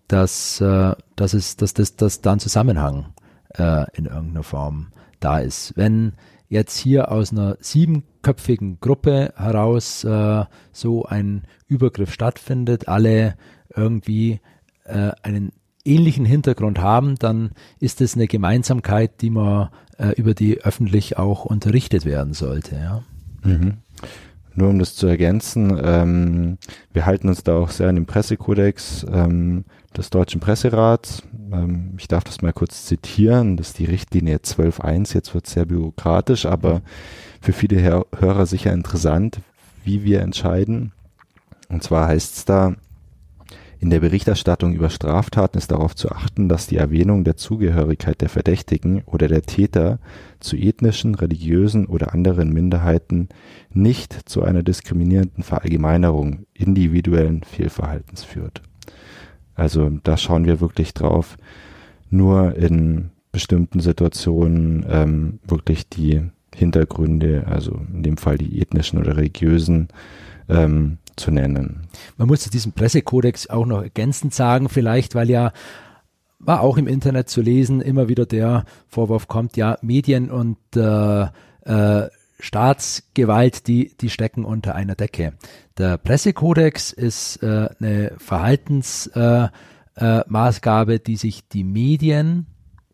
dass, 0.10 0.60
äh, 0.60 0.94
dass, 1.16 1.34
es, 1.34 1.56
dass, 1.56 1.74
dass, 1.74 1.96
dass 1.96 2.20
da 2.20 2.34
ein 2.34 2.40
Zusammenhang 2.40 3.14
äh, 3.56 3.86
in 3.94 4.06
irgendeiner 4.06 4.44
Form 4.44 4.88
da 5.22 5.40
ist. 5.40 5.74
Wenn 5.78 6.14
jetzt 6.50 6.78
hier 6.78 7.12
aus 7.12 7.32
einer 7.32 7.58
siebenköpfigen 7.62 8.80
Gruppe 8.82 9.34
heraus 9.38 10.04
äh, 10.04 10.46
so 10.74 11.06
ein 11.06 11.44
Übergriff 11.68 12.12
stattfindet, 12.12 12.88
alle 12.88 13.36
irgendwie 13.74 14.42
äh, 14.86 15.12
einen 15.22 15.52
ähnlichen 15.86 16.26
Hintergrund 16.26 16.80
haben, 16.80 17.16
dann 17.16 17.52
ist 17.80 18.02
es 18.02 18.16
eine 18.16 18.28
Gemeinsamkeit, 18.28 19.22
die 19.22 19.30
man 19.30 19.70
äh, 19.98 20.10
über 20.14 20.34
die 20.34 20.62
öffentlich 20.62 21.18
auch 21.18 21.46
unterrichtet 21.46 22.04
werden 22.04 22.34
sollte. 22.34 22.76
Ja. 22.76 23.04
Mhm. 23.44 23.78
Nur 24.60 24.68
um 24.68 24.80
das 24.80 24.94
zu 24.94 25.08
ergänzen, 25.08 25.80
ähm, 25.82 26.58
wir 26.92 27.06
halten 27.06 27.30
uns 27.30 27.44
da 27.46 27.56
auch 27.56 27.70
sehr 27.70 27.88
an 27.88 27.96
den 27.96 28.06
Pressekodex 28.06 29.06
ähm, 29.10 29.64
des 29.96 30.10
Deutschen 30.10 30.42
Presserats. 30.42 31.24
Ähm, 31.54 31.94
ich 31.98 32.10
darf 32.10 32.26
das 32.26 32.42
mal 32.42 32.52
kurz 32.52 32.86
zitieren, 32.86 33.56
das 33.56 33.70
ist 33.70 33.80
die 33.80 33.86
Richtlinie 33.86 34.36
12.1, 34.36 35.14
jetzt 35.14 35.34
wird 35.34 35.48
sehr 35.48 35.64
bürokratisch, 35.64 36.46
aber 36.46 36.82
für 37.40 37.54
viele 37.54 37.82
Hörer 37.82 38.46
sicher 38.46 38.74
interessant, 38.74 39.40
wie 39.86 40.04
wir 40.04 40.20
entscheiden. 40.20 40.92
Und 41.70 41.82
zwar 41.82 42.10
heißt 42.10 42.36
es 42.36 42.44
da, 42.44 42.76
in 43.82 43.90
der 43.90 44.02
Berichterstattung 44.02 44.74
über 44.74 44.90
Straftaten 44.90 45.58
ist 45.58 45.72
darauf 45.72 45.96
zu 45.96 46.12
achten, 46.12 46.50
dass 46.50 46.68
die 46.68 46.76
Erwähnung 46.76 47.24
der 47.24 47.38
Zugehörigkeit 47.38 48.20
der 48.20 48.28
Verdächtigen 48.28 49.04
oder 49.06 49.30
der 49.30 49.44
Täter 49.44 50.00
zu 50.42 50.58
ethnischen, 50.58 51.16
religiösen 51.16 51.86
oder 51.86 52.14
anderen 52.14 52.52
Minderheiten 52.52 53.30
nicht 53.72 54.30
zu 54.30 54.44
einer 54.44 54.64
diskriminierenden 54.64 55.44
Verallgemeinerung 55.44 56.46
individuellen 56.54 57.44
Fehlverhaltens 57.44 58.26
führt. 58.26 58.62
Also 59.56 59.90
da 60.04 60.18
schauen 60.18 60.46
wir 60.46 60.60
wirklich 60.60 60.94
drauf, 60.94 61.38
nur 62.10 62.56
in 62.56 63.12
bestimmten 63.32 63.80
Situationen 63.80 64.86
ähm, 64.90 65.40
wirklich 65.46 65.88
die 65.88 66.22
Hintergründe, 66.54 67.46
also 67.48 67.80
in 67.94 68.04
dem 68.04 68.18
Fall 68.18 68.38
die 68.38 68.60
ethnischen 68.62 69.00
oder 69.00 69.16
religiösen, 69.16 69.88
ähm, 70.50 70.98
zu 71.20 71.32
nennen. 71.32 71.88
Man 72.18 72.28
muss 72.28 72.42
zu 72.42 72.50
diesem 72.50 72.72
Pressekodex 72.72 73.50
auch 73.50 73.66
noch 73.66 73.82
ergänzend 73.82 74.34
sagen, 74.34 74.70
vielleicht, 74.70 75.16
weil 75.16 75.30
ja 75.30 75.52
war 76.40 76.62
auch 76.62 76.78
im 76.78 76.88
Internet 76.88 77.30
zu 77.30 77.42
lesen, 77.42 77.82
immer 77.82 78.08
wieder 78.08 78.26
der 78.26 78.64
Vorwurf 78.88 79.28
kommt, 79.28 79.58
ja, 79.58 79.78
Medien 79.82 80.32
und 80.32 80.58
äh, 80.76 81.24
äh, 81.66 82.10
Staatsgewalt, 82.40 83.68
die, 83.68 83.92
die 84.00 84.10
stecken 84.10 84.46
unter 84.46 84.74
einer 84.74 84.96
Decke. 84.96 85.34
Der 85.78 85.98
Pressekodex 85.98 86.94
ist 86.94 87.44
äh, 87.44 87.68
eine 87.80 88.14
Verhaltensmaßgabe, 88.18 89.52
äh, 90.94 90.96
äh, 90.96 91.00
die 91.00 91.18
sich 91.18 91.46
die 91.50 91.66
Medien, 91.66 92.48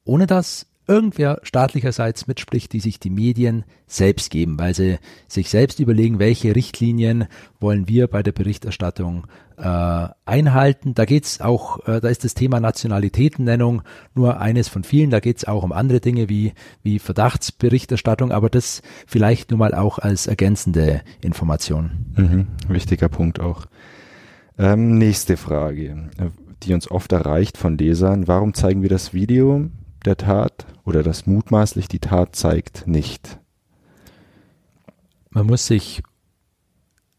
ohne 0.04 0.26
dass 0.26 0.66
irgendwer 0.88 1.40
staatlicherseits 1.44 2.28
mitspricht, 2.28 2.74
die 2.74 2.80
sich 2.80 3.00
die 3.00 3.10
Medien 3.10 3.66
selbst 3.88 4.30
geben, 4.30 4.60
weil 4.60 4.74
sie 4.74 4.98
sich 5.28 5.50
selbst 5.50 5.80
überlegen, 5.80 6.20
welche 6.20 6.56
Richtlinien 6.56 7.26
wollen 7.60 7.88
wir 7.88 8.08
bei 8.08 8.24
der 8.24 8.32
Berichterstattung 8.32 9.28
äh, 9.58 10.08
einhalten. 10.26 10.94
Da 10.94 11.06
geht's 11.06 11.42
auch, 11.42 11.88
äh, 11.88 12.02
da 12.02 12.10
ist 12.10 12.24
das 12.24 12.34
Thema 12.34 12.60
Nationalitätennennung 12.60 13.82
nur 14.14 14.40
eines 14.40 14.68
von 14.68 14.84
vielen. 14.84 15.10
Da 15.10 15.20
geht's 15.20 15.46
auch 15.46 15.64
um 15.64 15.72
andere 15.72 16.00
Dinge 16.00 16.30
wie, 16.30 16.54
wie 16.84 17.00
Verdachtsberichterstattung, 17.00 18.32
aber 18.32 18.50
das 18.50 18.82
vielleicht 19.08 19.52
nur 19.52 19.60
mal 19.60 19.74
auch 19.74 20.00
als 20.00 20.28
ergänzende 20.28 21.02
Information. 21.22 21.92
Mhm, 22.16 22.48
wichtiger 22.68 23.10
Punkt 23.10 23.40
auch. 23.40 23.66
Ähm, 24.58 24.98
nächste 24.98 25.36
Frage, 25.36 26.10
die 26.64 26.74
uns 26.74 26.90
oft 26.90 27.12
erreicht 27.12 27.58
von 27.58 27.78
Lesern. 27.78 28.28
Warum 28.28 28.54
zeigen 28.54 28.82
wir 28.82 28.90
das 28.90 29.14
Video? 29.14 29.70
Der 30.06 30.18
Tat 30.18 30.66
oder 30.84 31.04
das 31.04 31.26
mutmaßlich 31.26 31.88
die 31.88 32.00
Tat 32.00 32.36
zeigt, 32.36 32.88
nicht. 32.88 33.40
Man 35.30 35.48
muss 35.48 35.68
sich 35.68 36.04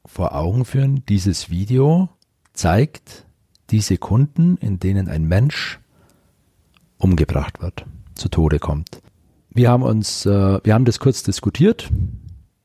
vor 0.04 0.34
Augen 0.34 0.64
führen, 0.64 1.04
dieses 1.06 1.50
Video 1.50 2.08
zeigt 2.52 3.26
die 3.70 3.80
Sekunden, 3.80 4.56
in 4.58 4.78
denen 4.78 5.08
ein 5.08 5.24
Mensch 5.24 5.80
umgebracht 6.98 7.60
wird, 7.60 7.84
zu 8.14 8.28
Tode 8.28 8.58
kommt. 8.58 9.02
Wir 9.50 9.70
haben 9.70 9.82
uns, 9.82 10.26
äh, 10.26 10.60
wir 10.62 10.74
haben 10.74 10.84
das 10.84 10.98
kurz 10.98 11.22
diskutiert. 11.22 11.90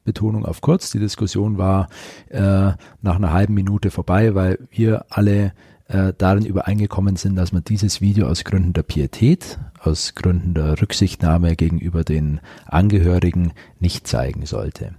Betonung 0.03 0.45
auf 0.45 0.61
kurz. 0.61 0.91
Die 0.91 0.99
Diskussion 0.99 1.57
war 1.57 1.87
äh, 2.29 2.71
nach 3.01 3.15
einer 3.15 3.33
halben 3.33 3.53
Minute 3.53 3.91
vorbei, 3.91 4.35
weil 4.35 4.59
wir 4.69 5.05
alle 5.09 5.53
äh, 5.87 6.13
darin 6.17 6.45
übereingekommen 6.45 7.15
sind, 7.17 7.35
dass 7.35 7.51
man 7.51 7.63
dieses 7.63 8.01
Video 8.01 8.27
aus 8.27 8.43
Gründen 8.43 8.73
der 8.73 8.83
Pietät, 8.83 9.59
aus 9.79 10.15
Gründen 10.15 10.53
der 10.53 10.81
Rücksichtnahme 10.81 11.55
gegenüber 11.55 12.03
den 12.03 12.39
Angehörigen 12.65 13.53
nicht 13.79 14.07
zeigen 14.07 14.45
sollte. 14.45 14.95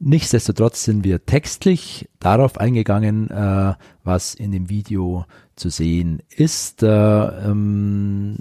Nichtsdestotrotz 0.00 0.84
sind 0.84 1.02
wir 1.02 1.24
textlich 1.24 2.10
darauf 2.18 2.58
eingegangen, 2.58 3.30
äh, 3.30 3.74
was 4.02 4.34
in 4.34 4.52
dem 4.52 4.68
Video 4.68 5.24
zu 5.56 5.70
sehen 5.70 6.22
ist, 6.28 6.82
äh, 6.82 6.88
ähm, 6.88 8.36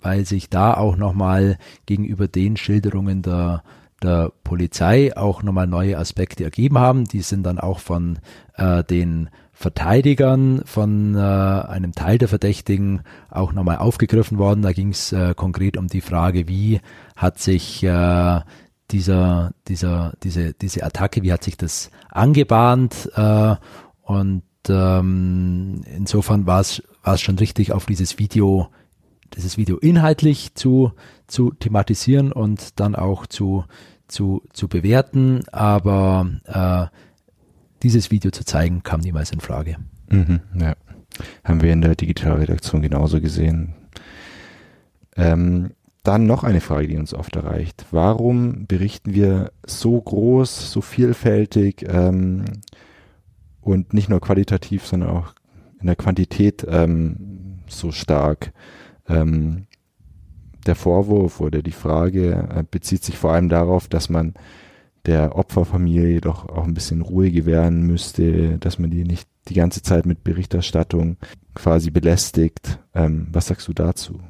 weil 0.00 0.24
sich 0.24 0.48
da 0.48 0.74
auch 0.74 0.96
nochmal 0.96 1.58
gegenüber 1.86 2.26
den 2.26 2.56
Schilderungen 2.56 3.22
der 3.22 3.62
der 4.02 4.32
Polizei 4.44 5.16
auch 5.16 5.42
nochmal 5.42 5.66
neue 5.66 5.98
Aspekte 5.98 6.44
ergeben 6.44 6.78
haben. 6.78 7.04
Die 7.04 7.22
sind 7.22 7.44
dann 7.44 7.58
auch 7.58 7.80
von 7.80 8.18
äh, 8.54 8.84
den 8.84 9.30
Verteidigern 9.52 10.62
von 10.66 11.16
äh, 11.16 11.18
einem 11.18 11.92
Teil 11.92 12.18
der 12.18 12.28
Verdächtigen 12.28 13.02
auch 13.28 13.52
nochmal 13.52 13.78
aufgegriffen 13.78 14.38
worden. 14.38 14.62
Da 14.62 14.72
ging 14.72 14.90
es 14.90 15.12
äh, 15.12 15.34
konkret 15.34 15.76
um 15.76 15.88
die 15.88 16.00
Frage, 16.00 16.46
wie 16.46 16.80
hat 17.16 17.40
sich 17.40 17.82
äh, 17.82 18.40
dieser, 18.92 19.52
dieser, 19.66 20.12
diese, 20.22 20.54
diese 20.54 20.84
Attacke, 20.84 21.24
wie 21.24 21.32
hat 21.32 21.42
sich 21.42 21.56
das 21.56 21.90
angebahnt? 22.08 23.10
Äh, 23.16 23.56
und 24.02 24.44
ähm, 24.68 25.82
insofern 25.96 26.46
war 26.46 26.60
es 26.60 26.82
schon 27.16 27.38
richtig, 27.38 27.72
auf 27.72 27.86
dieses 27.86 28.20
Video, 28.20 28.68
dieses 29.34 29.56
Video 29.56 29.76
inhaltlich 29.76 30.54
zu, 30.54 30.92
zu 31.28 31.50
thematisieren 31.52 32.32
und 32.32 32.80
dann 32.80 32.96
auch 32.96 33.26
zu 33.26 33.64
zu, 34.08 34.42
zu 34.52 34.68
bewerten, 34.68 35.42
aber 35.52 36.26
äh, 36.46 36.86
dieses 37.82 38.10
Video 38.10 38.30
zu 38.30 38.44
zeigen, 38.44 38.82
kam 38.82 39.00
niemals 39.00 39.30
in 39.30 39.40
Frage. 39.40 39.76
Mhm, 40.08 40.40
ja. 40.58 40.74
Haben 41.44 41.62
wir 41.62 41.72
in 41.72 41.80
der 41.80 41.94
Digitalredaktion 41.94 42.82
genauso 42.82 43.20
gesehen. 43.20 43.74
Ähm, 45.16 45.72
dann 46.02 46.26
noch 46.26 46.44
eine 46.44 46.60
Frage, 46.60 46.88
die 46.88 46.96
uns 46.96 47.12
oft 47.12 47.36
erreicht. 47.36 47.86
Warum 47.90 48.66
berichten 48.66 49.14
wir 49.14 49.52
so 49.66 50.00
groß, 50.00 50.72
so 50.72 50.80
vielfältig 50.80 51.84
ähm, 51.88 52.44
und 53.60 53.92
nicht 53.92 54.08
nur 54.08 54.20
qualitativ, 54.20 54.86
sondern 54.86 55.10
auch 55.10 55.34
in 55.80 55.86
der 55.86 55.96
Quantität 55.96 56.66
ähm, 56.68 57.58
so 57.68 57.92
stark? 57.92 58.52
Ähm, 59.08 59.66
der 60.66 60.74
Vorwurf 60.74 61.40
oder 61.40 61.62
die 61.62 61.72
Frage 61.72 62.48
äh, 62.54 62.64
bezieht 62.68 63.04
sich 63.04 63.16
vor 63.16 63.32
allem 63.32 63.48
darauf, 63.48 63.88
dass 63.88 64.08
man 64.08 64.34
der 65.06 65.36
Opferfamilie 65.36 66.20
doch 66.20 66.48
auch 66.48 66.64
ein 66.64 66.74
bisschen 66.74 67.00
Ruhe 67.00 67.30
gewähren 67.30 67.82
müsste, 67.82 68.58
dass 68.58 68.78
man 68.78 68.90
die 68.90 69.04
nicht 69.04 69.28
die 69.48 69.54
ganze 69.54 69.82
Zeit 69.82 70.04
mit 70.04 70.22
Berichterstattung 70.24 71.16
quasi 71.54 71.90
belästigt. 71.90 72.78
Ähm, 72.94 73.28
was 73.32 73.46
sagst 73.46 73.68
du 73.68 73.72
dazu? 73.72 74.20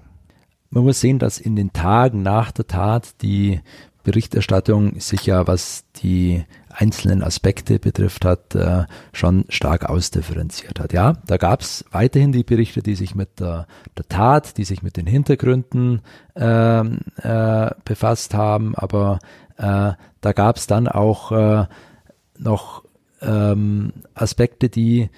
Man 0.71 0.85
muss 0.85 1.01
sehen, 1.01 1.19
dass 1.19 1.41
in 1.41 1.57
den 1.57 1.73
Tagen 1.73 2.23
nach 2.23 2.53
der 2.53 2.67
Tat 2.67 3.23
die 3.23 3.61
Berichterstattung 4.05 5.01
sich 5.01 5.27
ja, 5.27 5.47
was 5.47 5.85
die 5.97 6.45
einzelnen 6.79 7.25
Aspekte 7.25 7.81
betrifft 7.81 8.25
hat, 8.25 8.55
äh, 8.55 8.85
schon 9.13 9.45
stark 9.49 9.89
ausdifferenziert 9.89 10.79
hat. 10.79 10.93
Ja, 10.93 11.15
da 11.27 11.37
gab 11.37 11.61
es 11.61 11.85
weiterhin 11.91 12.31
die 12.31 12.45
Berichte, 12.45 12.83
die 12.83 12.95
sich 12.95 13.17
mit 13.17 13.41
der, 13.41 13.67
der 13.97 14.09
Tat, 14.09 14.57
die 14.59 14.65
sich 14.65 14.83
mit 14.83 14.97
den 14.97 15.07
Hintergründen 15.07 16.03
äh, 16.37 16.81
äh, 16.81 17.71
befasst 17.85 18.35
haben, 18.35 18.77
aber 18.77 19.19
äh, 19.57 19.93
da 20.21 20.33
gab 20.33 20.57
es 20.57 20.69
dann 20.69 20.87
auch 20.87 21.33
äh, 21.33 21.67
noch 22.39 22.85
ähm, 23.23 23.93
Aspekte, 24.15 24.69
die 24.69 25.11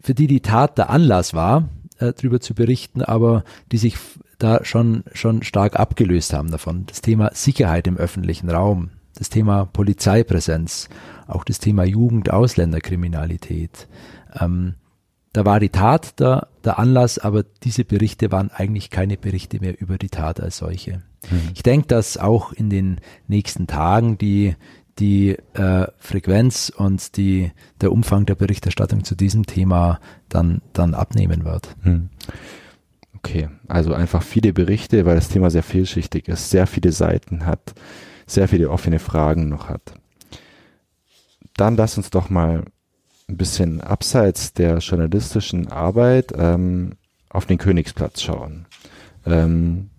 für 0.00 0.14
die 0.14 0.26
die 0.26 0.40
Tat 0.40 0.76
der 0.76 0.90
Anlass 0.90 1.32
war, 1.32 1.68
äh, 1.98 2.12
darüber 2.12 2.40
zu 2.40 2.54
berichten, 2.54 3.02
aber 3.02 3.44
die 3.70 3.78
sich 3.78 3.96
da 4.38 4.64
schon, 4.64 5.04
schon 5.12 5.42
stark 5.44 5.78
abgelöst 5.78 6.34
haben 6.34 6.50
davon. 6.50 6.84
Das 6.86 7.00
Thema 7.00 7.30
Sicherheit 7.32 7.86
im 7.86 7.96
öffentlichen 7.96 8.50
Raum, 8.50 8.90
das 9.14 9.28
Thema 9.28 9.66
Polizeipräsenz, 9.66 10.88
auch 11.26 11.44
das 11.44 11.58
Thema 11.58 11.84
Jugend-Ausländerkriminalität. 11.84 13.88
Ähm, 14.38 14.74
da 15.32 15.44
war 15.44 15.60
die 15.60 15.70
Tat 15.70 16.20
der, 16.20 16.48
der 16.64 16.78
Anlass, 16.78 17.18
aber 17.18 17.44
diese 17.62 17.84
Berichte 17.84 18.30
waren 18.32 18.50
eigentlich 18.50 18.90
keine 18.90 19.16
Berichte 19.16 19.60
mehr 19.60 19.80
über 19.80 19.98
die 19.98 20.10
Tat 20.10 20.40
als 20.40 20.58
solche. 20.58 21.02
Mhm. 21.30 21.50
Ich 21.54 21.62
denke, 21.62 21.88
dass 21.88 22.18
auch 22.18 22.52
in 22.52 22.68
den 22.68 23.00
nächsten 23.28 23.66
Tagen 23.66 24.18
die, 24.18 24.56
die 24.98 25.36
äh, 25.54 25.86
Frequenz 25.98 26.70
und 26.74 27.16
die, 27.16 27.50
der 27.80 27.92
Umfang 27.92 28.26
der 28.26 28.34
Berichterstattung 28.34 29.04
zu 29.04 29.14
diesem 29.14 29.46
Thema 29.46 30.00
dann, 30.28 30.60
dann 30.74 30.94
abnehmen 30.94 31.44
wird. 31.44 31.68
Mhm. 31.82 32.10
Okay, 33.16 33.48
also 33.68 33.94
einfach 33.94 34.22
viele 34.22 34.52
Berichte, 34.52 35.06
weil 35.06 35.14
das 35.14 35.28
Thema 35.28 35.48
sehr 35.48 35.62
vielschichtig 35.62 36.28
ist, 36.28 36.50
sehr 36.50 36.66
viele 36.66 36.92
Seiten 36.92 37.46
hat, 37.46 37.72
sehr 38.32 38.48
viele 38.48 38.70
offene 38.70 38.98
Fragen 38.98 39.48
noch 39.48 39.68
hat. 39.68 39.94
Dann 41.56 41.76
lass 41.76 41.96
uns 41.96 42.10
doch 42.10 42.30
mal 42.30 42.64
ein 43.28 43.36
bisschen 43.36 43.80
abseits 43.80 44.52
der 44.52 44.78
journalistischen 44.78 45.68
Arbeit 45.68 46.32
ähm, 46.36 46.92
auf 47.28 47.46
den 47.46 47.58
Königsplatz 47.58 48.22
schauen. 48.22 48.66
Ähm, 49.26 49.90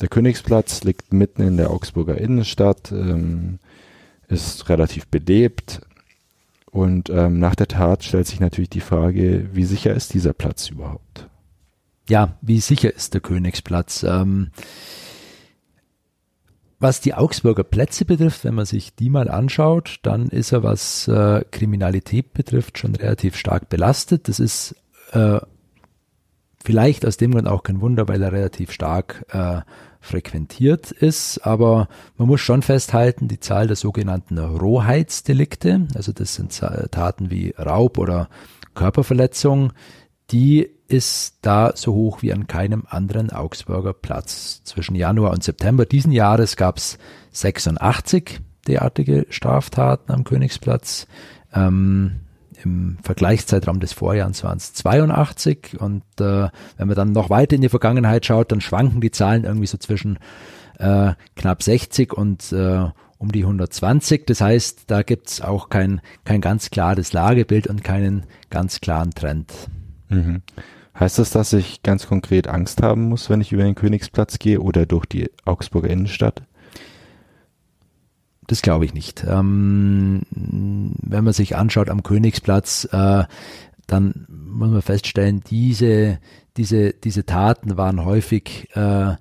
der 0.00 0.08
Königsplatz 0.08 0.82
liegt 0.84 1.12
mitten 1.12 1.42
in 1.42 1.56
der 1.56 1.70
Augsburger 1.70 2.18
Innenstadt, 2.18 2.90
ähm, 2.90 3.58
ist 4.28 4.68
relativ 4.68 5.08
belebt 5.08 5.80
und 6.70 7.10
ähm, 7.10 7.38
nach 7.38 7.54
der 7.54 7.68
Tat 7.68 8.04
stellt 8.04 8.26
sich 8.26 8.40
natürlich 8.40 8.70
die 8.70 8.80
Frage, 8.80 9.50
wie 9.52 9.64
sicher 9.64 9.92
ist 9.92 10.14
dieser 10.14 10.32
Platz 10.32 10.68
überhaupt? 10.70 11.28
ja, 12.10 12.36
wie 12.42 12.60
sicher 12.60 12.92
ist 12.92 13.14
der 13.14 13.20
Königsplatz? 13.20 14.04
Was 16.82 17.02
die 17.02 17.12
Augsburger 17.12 17.62
Plätze 17.62 18.06
betrifft, 18.06 18.42
wenn 18.44 18.54
man 18.54 18.64
sich 18.64 18.94
die 18.94 19.10
mal 19.10 19.28
anschaut, 19.28 19.98
dann 20.02 20.28
ist 20.28 20.52
er, 20.52 20.62
was 20.62 21.06
äh, 21.08 21.44
Kriminalität 21.50 22.32
betrifft, 22.32 22.78
schon 22.78 22.94
relativ 22.94 23.36
stark 23.36 23.68
belastet. 23.68 24.28
Das 24.28 24.40
ist 24.40 24.74
äh, 25.12 25.40
vielleicht 26.64 27.04
aus 27.04 27.18
dem 27.18 27.32
Grund 27.32 27.46
auch 27.48 27.64
kein 27.64 27.82
Wunder, 27.82 28.08
weil 28.08 28.22
er 28.22 28.32
relativ 28.32 28.72
stark 28.72 29.26
äh, 29.28 29.60
frequentiert 30.00 30.90
ist. 30.90 31.40
Aber 31.46 31.88
man 32.16 32.28
muss 32.28 32.40
schon 32.40 32.62
festhalten, 32.62 33.28
die 33.28 33.40
Zahl 33.40 33.66
der 33.66 33.76
sogenannten 33.76 34.38
Rohheitsdelikte, 34.38 35.86
also 35.94 36.12
das 36.12 36.34
sind 36.34 36.58
Taten 36.58 37.30
wie 37.30 37.54
Raub 37.58 37.98
oder 37.98 38.30
Körperverletzung, 38.74 39.74
die 40.30 40.70
ist 40.90 41.36
da 41.42 41.72
so 41.76 41.94
hoch 41.94 42.22
wie 42.22 42.32
an 42.32 42.46
keinem 42.48 42.84
anderen 42.88 43.30
Augsburger 43.30 43.92
Platz. 43.92 44.62
Zwischen 44.64 44.96
Januar 44.96 45.30
und 45.30 45.44
September 45.44 45.86
diesen 45.86 46.10
Jahres 46.10 46.56
gab 46.56 46.78
es 46.78 46.98
86 47.32 48.40
derartige 48.66 49.26
Straftaten 49.30 50.12
am 50.12 50.24
Königsplatz. 50.24 51.06
Ähm, 51.54 52.20
Im 52.64 52.98
Vergleichszeitraum 53.02 53.78
des 53.78 53.92
Vorjahres 53.92 54.42
waren 54.42 54.58
es 54.58 54.74
82 54.74 55.80
und 55.80 56.02
äh, 56.18 56.48
wenn 56.76 56.88
man 56.88 56.96
dann 56.96 57.12
noch 57.12 57.30
weiter 57.30 57.54
in 57.54 57.62
die 57.62 57.68
Vergangenheit 57.68 58.26
schaut, 58.26 58.50
dann 58.50 58.60
schwanken 58.60 59.00
die 59.00 59.12
Zahlen 59.12 59.44
irgendwie 59.44 59.68
so 59.68 59.78
zwischen 59.78 60.18
äh, 60.78 61.12
knapp 61.36 61.62
60 61.62 62.12
und 62.12 62.52
äh, 62.52 62.88
um 63.18 63.30
die 63.30 63.42
120. 63.44 64.26
Das 64.26 64.40
heißt, 64.40 64.84
da 64.88 65.02
gibt 65.02 65.28
es 65.28 65.40
auch 65.40 65.68
kein, 65.68 66.00
kein 66.24 66.40
ganz 66.40 66.70
klares 66.70 67.12
Lagebild 67.12 67.68
und 67.68 67.84
keinen 67.84 68.26
ganz 68.50 68.80
klaren 68.80 69.12
Trend. 69.12 69.52
Mhm. 70.08 70.42
Heißt 71.00 71.18
das, 71.18 71.30
dass 71.30 71.54
ich 71.54 71.82
ganz 71.82 72.06
konkret 72.06 72.46
Angst 72.46 72.82
haben 72.82 73.08
muss, 73.08 73.30
wenn 73.30 73.40
ich 73.40 73.52
über 73.52 73.62
den 73.62 73.74
Königsplatz 73.74 74.38
gehe 74.38 74.60
oder 74.60 74.84
durch 74.84 75.06
die 75.06 75.30
Augsburger 75.46 75.88
Innenstadt? 75.88 76.42
Das 78.46 78.60
glaube 78.60 78.84
ich 78.84 78.92
nicht. 78.92 79.24
Ähm, 79.26 80.20
wenn 80.30 81.24
man 81.24 81.32
sich 81.32 81.56
anschaut 81.56 81.88
am 81.88 82.02
Königsplatz, 82.02 82.86
äh, 82.92 83.24
dann 83.86 84.26
muss 84.28 84.70
man 84.70 84.82
feststellen, 84.82 85.42
diese, 85.48 86.18
diese, 86.58 86.92
diese 86.92 87.24
Taten 87.24 87.78
waren 87.78 88.04
häufig 88.04 88.68
äh, 88.76 89.14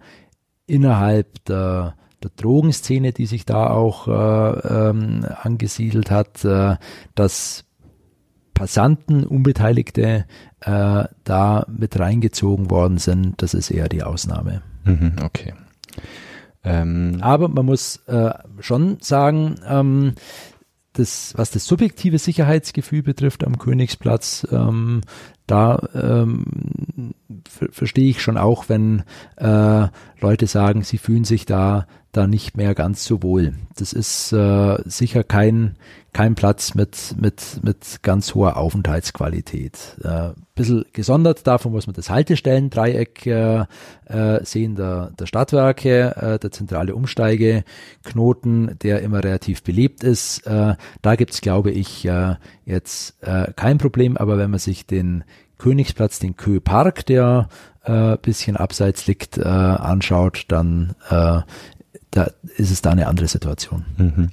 innerhalb 0.67 1.45
der, 1.45 1.95
der 2.21 2.31
Drogenszene, 2.35 3.13
die 3.13 3.25
sich 3.25 3.45
da 3.45 3.69
auch 3.69 4.07
äh, 4.09 4.89
ähm, 4.89 5.25
angesiedelt 5.43 6.11
hat, 6.11 6.43
äh, 6.43 6.75
dass 7.15 7.63
Passanten, 8.59 9.23
Unbeteiligte 9.23 10.25
äh, 10.59 11.03
da 11.23 11.65
mit 11.69 11.97
reingezogen 11.97 12.69
worden 12.69 12.97
sind, 12.97 13.41
das 13.41 13.53
ist 13.53 13.71
eher 13.71 13.87
die 13.87 14.03
Ausnahme. 14.03 14.63
Mhm, 14.83 15.13
okay. 15.23 15.53
Ähm, 16.65 17.19
Aber 17.21 17.47
man 17.47 17.65
muss 17.65 18.01
äh, 18.07 18.33
schon 18.59 18.97
sagen, 18.99 19.55
ähm, 19.65 20.15
das, 20.91 21.31
was 21.37 21.51
das 21.51 21.67
subjektive 21.67 22.17
Sicherheitsgefühl 22.17 23.01
betrifft 23.01 23.45
am 23.45 23.59
Königsplatz, 23.59 24.45
ähm, 24.51 25.03
da 25.47 25.81
ähm, 25.93 26.43
verstehe 27.47 28.09
ich 28.09 28.21
schon 28.21 28.37
auch, 28.37 28.67
wenn 28.67 29.03
äh, 29.37 29.87
Leute 30.19 30.47
sagen, 30.47 30.83
sie 30.83 30.97
fühlen 30.97 31.23
sich 31.23 31.45
da 31.45 31.87
da 32.11 32.27
nicht 32.27 32.57
mehr 32.57 32.73
ganz 32.73 33.05
so 33.05 33.21
wohl. 33.21 33.53
Das 33.75 33.93
ist 33.93 34.33
äh, 34.33 34.77
sicher 34.85 35.23
kein, 35.23 35.75
kein 36.11 36.35
Platz 36.35 36.73
mit, 36.73 37.15
mit, 37.17 37.59
mit 37.61 37.99
ganz 38.01 38.33
hoher 38.33 38.57
Aufenthaltsqualität. 38.57 39.97
Äh, 40.03 40.29
bisschen 40.55 40.85
gesondert 40.91 41.45
davon 41.45 41.71
muss 41.71 41.87
man 41.87 41.95
das 41.95 42.09
Haltestellendreieck 42.09 43.25
äh, 43.27 43.65
äh, 44.05 44.43
sehen, 44.43 44.75
der, 44.75 45.11
der 45.19 45.27
Stadtwerke, 45.27 46.15
äh, 46.15 46.39
der 46.39 46.51
zentrale 46.51 46.95
Umsteigeknoten, 46.95 48.77
der 48.81 49.01
immer 49.01 49.23
relativ 49.23 49.63
belebt 49.63 50.03
ist. 50.03 50.45
Äh, 50.47 50.75
da 51.01 51.15
gibt's 51.15 51.41
glaube 51.41 51.71
ich, 51.71 52.05
äh, 52.05 52.35
jetzt 52.65 53.21
äh, 53.21 53.51
kein 53.55 53.77
Problem, 53.77 54.17
aber 54.17 54.37
wenn 54.37 54.49
man 54.49 54.59
sich 54.59 54.85
den 54.87 55.23
Königsplatz, 55.59 56.19
den 56.19 56.37
Kö-Park, 56.37 57.05
der 57.05 57.49
äh, 57.83 58.17
bisschen 58.17 58.57
abseits 58.57 59.07
liegt, 59.07 59.37
äh, 59.37 59.43
anschaut, 59.43 60.45
dann 60.47 60.95
äh, 61.09 61.41
da 62.11 62.31
ist 62.57 62.71
es 62.71 62.81
da 62.81 62.91
eine 62.91 63.07
andere 63.07 63.27
Situation. 63.27 63.85
Mhm. 63.97 64.29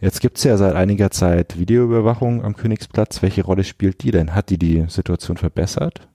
Jetzt 0.00 0.20
gibt 0.20 0.38
es 0.38 0.44
ja 0.44 0.56
seit 0.56 0.74
einiger 0.74 1.10
Zeit 1.10 1.58
Videoüberwachung 1.58 2.44
am 2.44 2.56
Königsplatz. 2.56 3.22
Welche 3.22 3.44
Rolle 3.44 3.64
spielt 3.64 4.02
die 4.02 4.10
denn? 4.10 4.34
Hat 4.34 4.50
die 4.50 4.58
die 4.58 4.84
Situation 4.88 5.36
verbessert? 5.36 6.08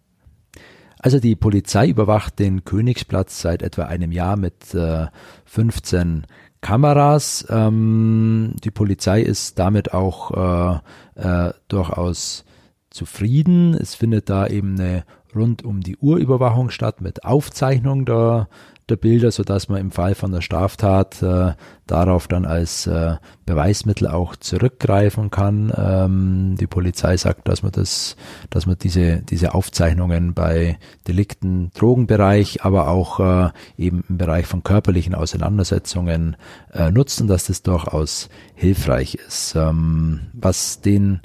Also 0.99 1.19
die 1.19 1.35
Polizei 1.35 1.87
überwacht 1.87 2.39
den 2.39 2.65
Königsplatz 2.65 3.41
seit 3.41 3.63
etwa 3.63 3.85
einem 3.85 4.11
Jahr 4.11 4.35
mit 4.35 4.75
äh, 4.75 5.07
15 5.45 6.27
Kameras. 6.61 7.47
Ähm, 7.49 8.55
die 8.63 8.71
Polizei 8.71 9.21
ist 9.21 9.57
damit 9.57 9.93
auch 9.93 10.81
äh, 11.15 11.47
äh, 11.47 11.53
durchaus 11.69 12.43
zufrieden. 12.89 13.73
Es 13.75 13.95
findet 13.95 14.29
da 14.29 14.47
eben 14.47 14.77
eine 14.77 15.05
rund 15.33 15.63
um 15.63 15.81
die 15.81 15.97
Uhr 15.97 16.17
Überwachung 16.17 16.69
statt 16.69 17.01
mit 17.01 17.23
Aufzeichnung 17.23 18.05
der, 18.05 18.49
der 18.89 18.97
Bilder, 18.97 19.31
so 19.31 19.43
dass 19.43 19.69
man 19.69 19.79
im 19.79 19.91
Fall 19.91 20.15
von 20.15 20.31
der 20.31 20.41
Straftat 20.41 21.21
äh, 21.21 21.53
darauf 21.87 22.27
dann 22.27 22.45
als 22.45 22.87
äh, 22.87 23.15
Beweismittel 23.45 24.07
auch 24.07 24.35
zurückgreifen 24.35 25.31
kann. 25.31 25.73
Ähm, 25.75 26.55
die 26.59 26.67
Polizei 26.67 27.17
sagt, 27.17 27.47
dass 27.47 27.63
man 27.63 27.71
das, 27.71 28.15
dass 28.49 28.65
man 28.65 28.77
diese 28.77 29.21
diese 29.21 29.53
Aufzeichnungen 29.53 30.33
bei 30.33 30.77
Delikten, 31.07 31.71
Drogenbereich, 31.73 32.63
aber 32.63 32.87
auch 32.89 33.19
äh, 33.19 33.49
eben 33.77 34.03
im 34.09 34.17
Bereich 34.17 34.45
von 34.45 34.63
körperlichen 34.63 35.15
Auseinandersetzungen 35.15 36.35
äh, 36.73 36.91
nutzen, 36.91 37.27
dass 37.27 37.45
das 37.45 37.63
durchaus 37.63 38.29
hilfreich 38.55 39.15
ist. 39.15 39.55
Ähm, 39.55 40.27
was 40.33 40.81
den 40.81 41.21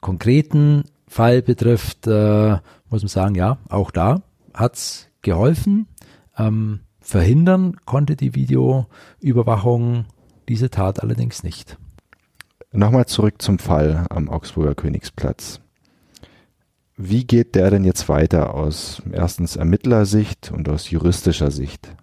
konkreten 0.00 0.84
Fall 1.08 1.42
betrifft, 1.42 2.06
äh, 2.06 2.58
muss 2.90 3.02
man 3.02 3.08
sagen, 3.08 3.34
ja, 3.34 3.58
auch 3.68 3.90
da 3.90 4.22
hat's 4.54 5.08
geholfen. 5.22 5.86
Ähm, 6.38 6.80
verhindern 7.06 7.76
konnte 7.84 8.16
die 8.16 8.34
Videoüberwachung 8.34 10.06
diese 10.48 10.70
Tat 10.70 11.02
allerdings 11.02 11.42
nicht. 11.42 11.78
Nochmal 12.72 13.06
zurück 13.06 13.40
zum 13.40 13.58
Fall 13.58 14.06
am 14.10 14.28
Augsburger 14.28 14.74
Königsplatz. 14.74 15.60
Wie 16.96 17.24
geht 17.24 17.54
der 17.54 17.70
denn 17.70 17.84
jetzt 17.84 18.08
weiter 18.08 18.54
aus 18.54 19.02
erstens 19.12 19.56
Ermittlersicht 19.56 20.50
und 20.50 20.68
aus 20.68 20.90
juristischer 20.90 21.50
Sicht? 21.50 21.94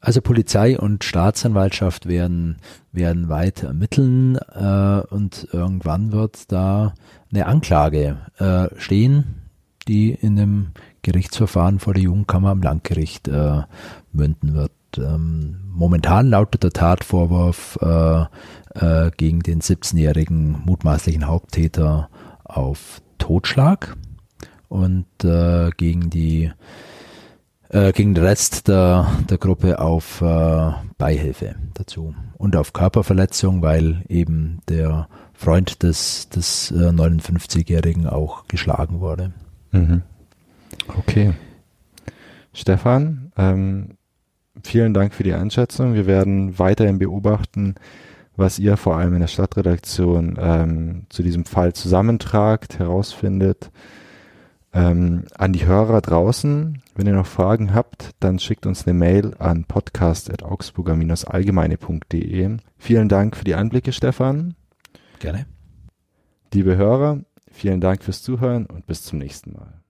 Also 0.00 0.20
Polizei 0.20 0.78
und 0.78 1.04
Staatsanwaltschaft 1.04 2.06
werden, 2.06 2.56
werden 2.90 3.28
weiter 3.28 3.68
ermitteln 3.68 4.36
äh, 4.36 5.02
und 5.14 5.48
irgendwann 5.52 6.10
wird 6.10 6.50
da 6.50 6.94
eine 7.32 7.46
Anklage 7.46 8.18
äh, 8.38 8.68
stehen, 8.78 9.42
die 9.86 10.10
in 10.10 10.36
dem 10.36 10.72
Gerichtsverfahren 11.02 11.78
vor 11.78 11.94
der 11.94 12.02
Jugendkammer 12.04 12.50
am 12.50 12.62
Landgericht 12.62 13.28
äh, 13.28 13.62
münden 14.12 14.54
wird. 14.54 14.72
Ähm, 14.96 15.60
momentan 15.70 16.28
lautet 16.28 16.62
der 16.62 16.70
Tatvorwurf 16.70 17.78
äh, 17.80 18.22
äh, 18.74 19.10
gegen 19.16 19.40
den 19.40 19.60
17-jährigen 19.60 20.62
mutmaßlichen 20.64 21.26
Haupttäter 21.26 22.08
auf 22.44 23.00
Totschlag 23.18 23.96
und 24.68 25.06
äh, 25.24 25.70
gegen 25.76 26.10
die 26.10 26.50
äh, 27.72 27.92
gegen 27.92 28.14
den 28.14 28.24
Rest 28.24 28.68
der, 28.68 29.10
der 29.28 29.38
Gruppe 29.38 29.78
auf 29.78 30.20
äh, 30.20 30.70
Beihilfe 30.98 31.56
dazu 31.74 32.14
und 32.36 32.54
auf 32.54 32.72
Körperverletzung, 32.72 33.62
weil 33.62 34.04
eben 34.08 34.60
der 34.68 35.08
Freund 35.32 35.82
des, 35.82 36.28
des 36.28 36.70
äh, 36.70 36.90
59-Jährigen 36.90 38.06
auch 38.06 38.46
geschlagen 38.46 39.00
wurde. 39.00 39.32
Mhm. 39.72 40.02
Okay. 40.88 41.32
Stefan, 42.52 43.32
ähm, 43.36 43.96
vielen 44.62 44.94
Dank 44.94 45.14
für 45.14 45.22
die 45.22 45.32
Einschätzung. 45.32 45.94
Wir 45.94 46.06
werden 46.06 46.58
weiterhin 46.58 46.98
beobachten, 46.98 47.76
was 48.36 48.58
ihr 48.58 48.76
vor 48.76 48.96
allem 48.96 49.14
in 49.14 49.20
der 49.20 49.28
Stadtredaktion 49.28 50.36
ähm, 50.38 51.06
zu 51.08 51.22
diesem 51.22 51.44
Fall 51.44 51.72
zusammentragt, 51.72 52.78
herausfindet. 52.78 53.70
Ähm, 54.74 55.26
an 55.34 55.52
die 55.52 55.66
Hörer 55.66 56.00
draußen, 56.00 56.80
wenn 56.94 57.06
ihr 57.06 57.12
noch 57.12 57.26
Fragen 57.26 57.74
habt, 57.74 58.12
dann 58.20 58.38
schickt 58.38 58.64
uns 58.64 58.86
eine 58.86 58.94
Mail 58.94 59.34
an 59.38 59.64
podcast.augsburger-allgemeine.de. 59.64 62.56
Vielen 62.78 63.10
Dank 63.10 63.36
für 63.36 63.44
die 63.44 63.54
Einblicke, 63.54 63.92
Stefan. 63.92 64.54
Gerne. 65.18 65.44
Liebe 66.54 66.76
Hörer, 66.76 67.20
vielen 67.50 67.82
Dank 67.82 68.02
fürs 68.02 68.22
Zuhören 68.22 68.64
und 68.66 68.86
bis 68.86 69.02
zum 69.02 69.18
nächsten 69.18 69.52
Mal. 69.52 69.81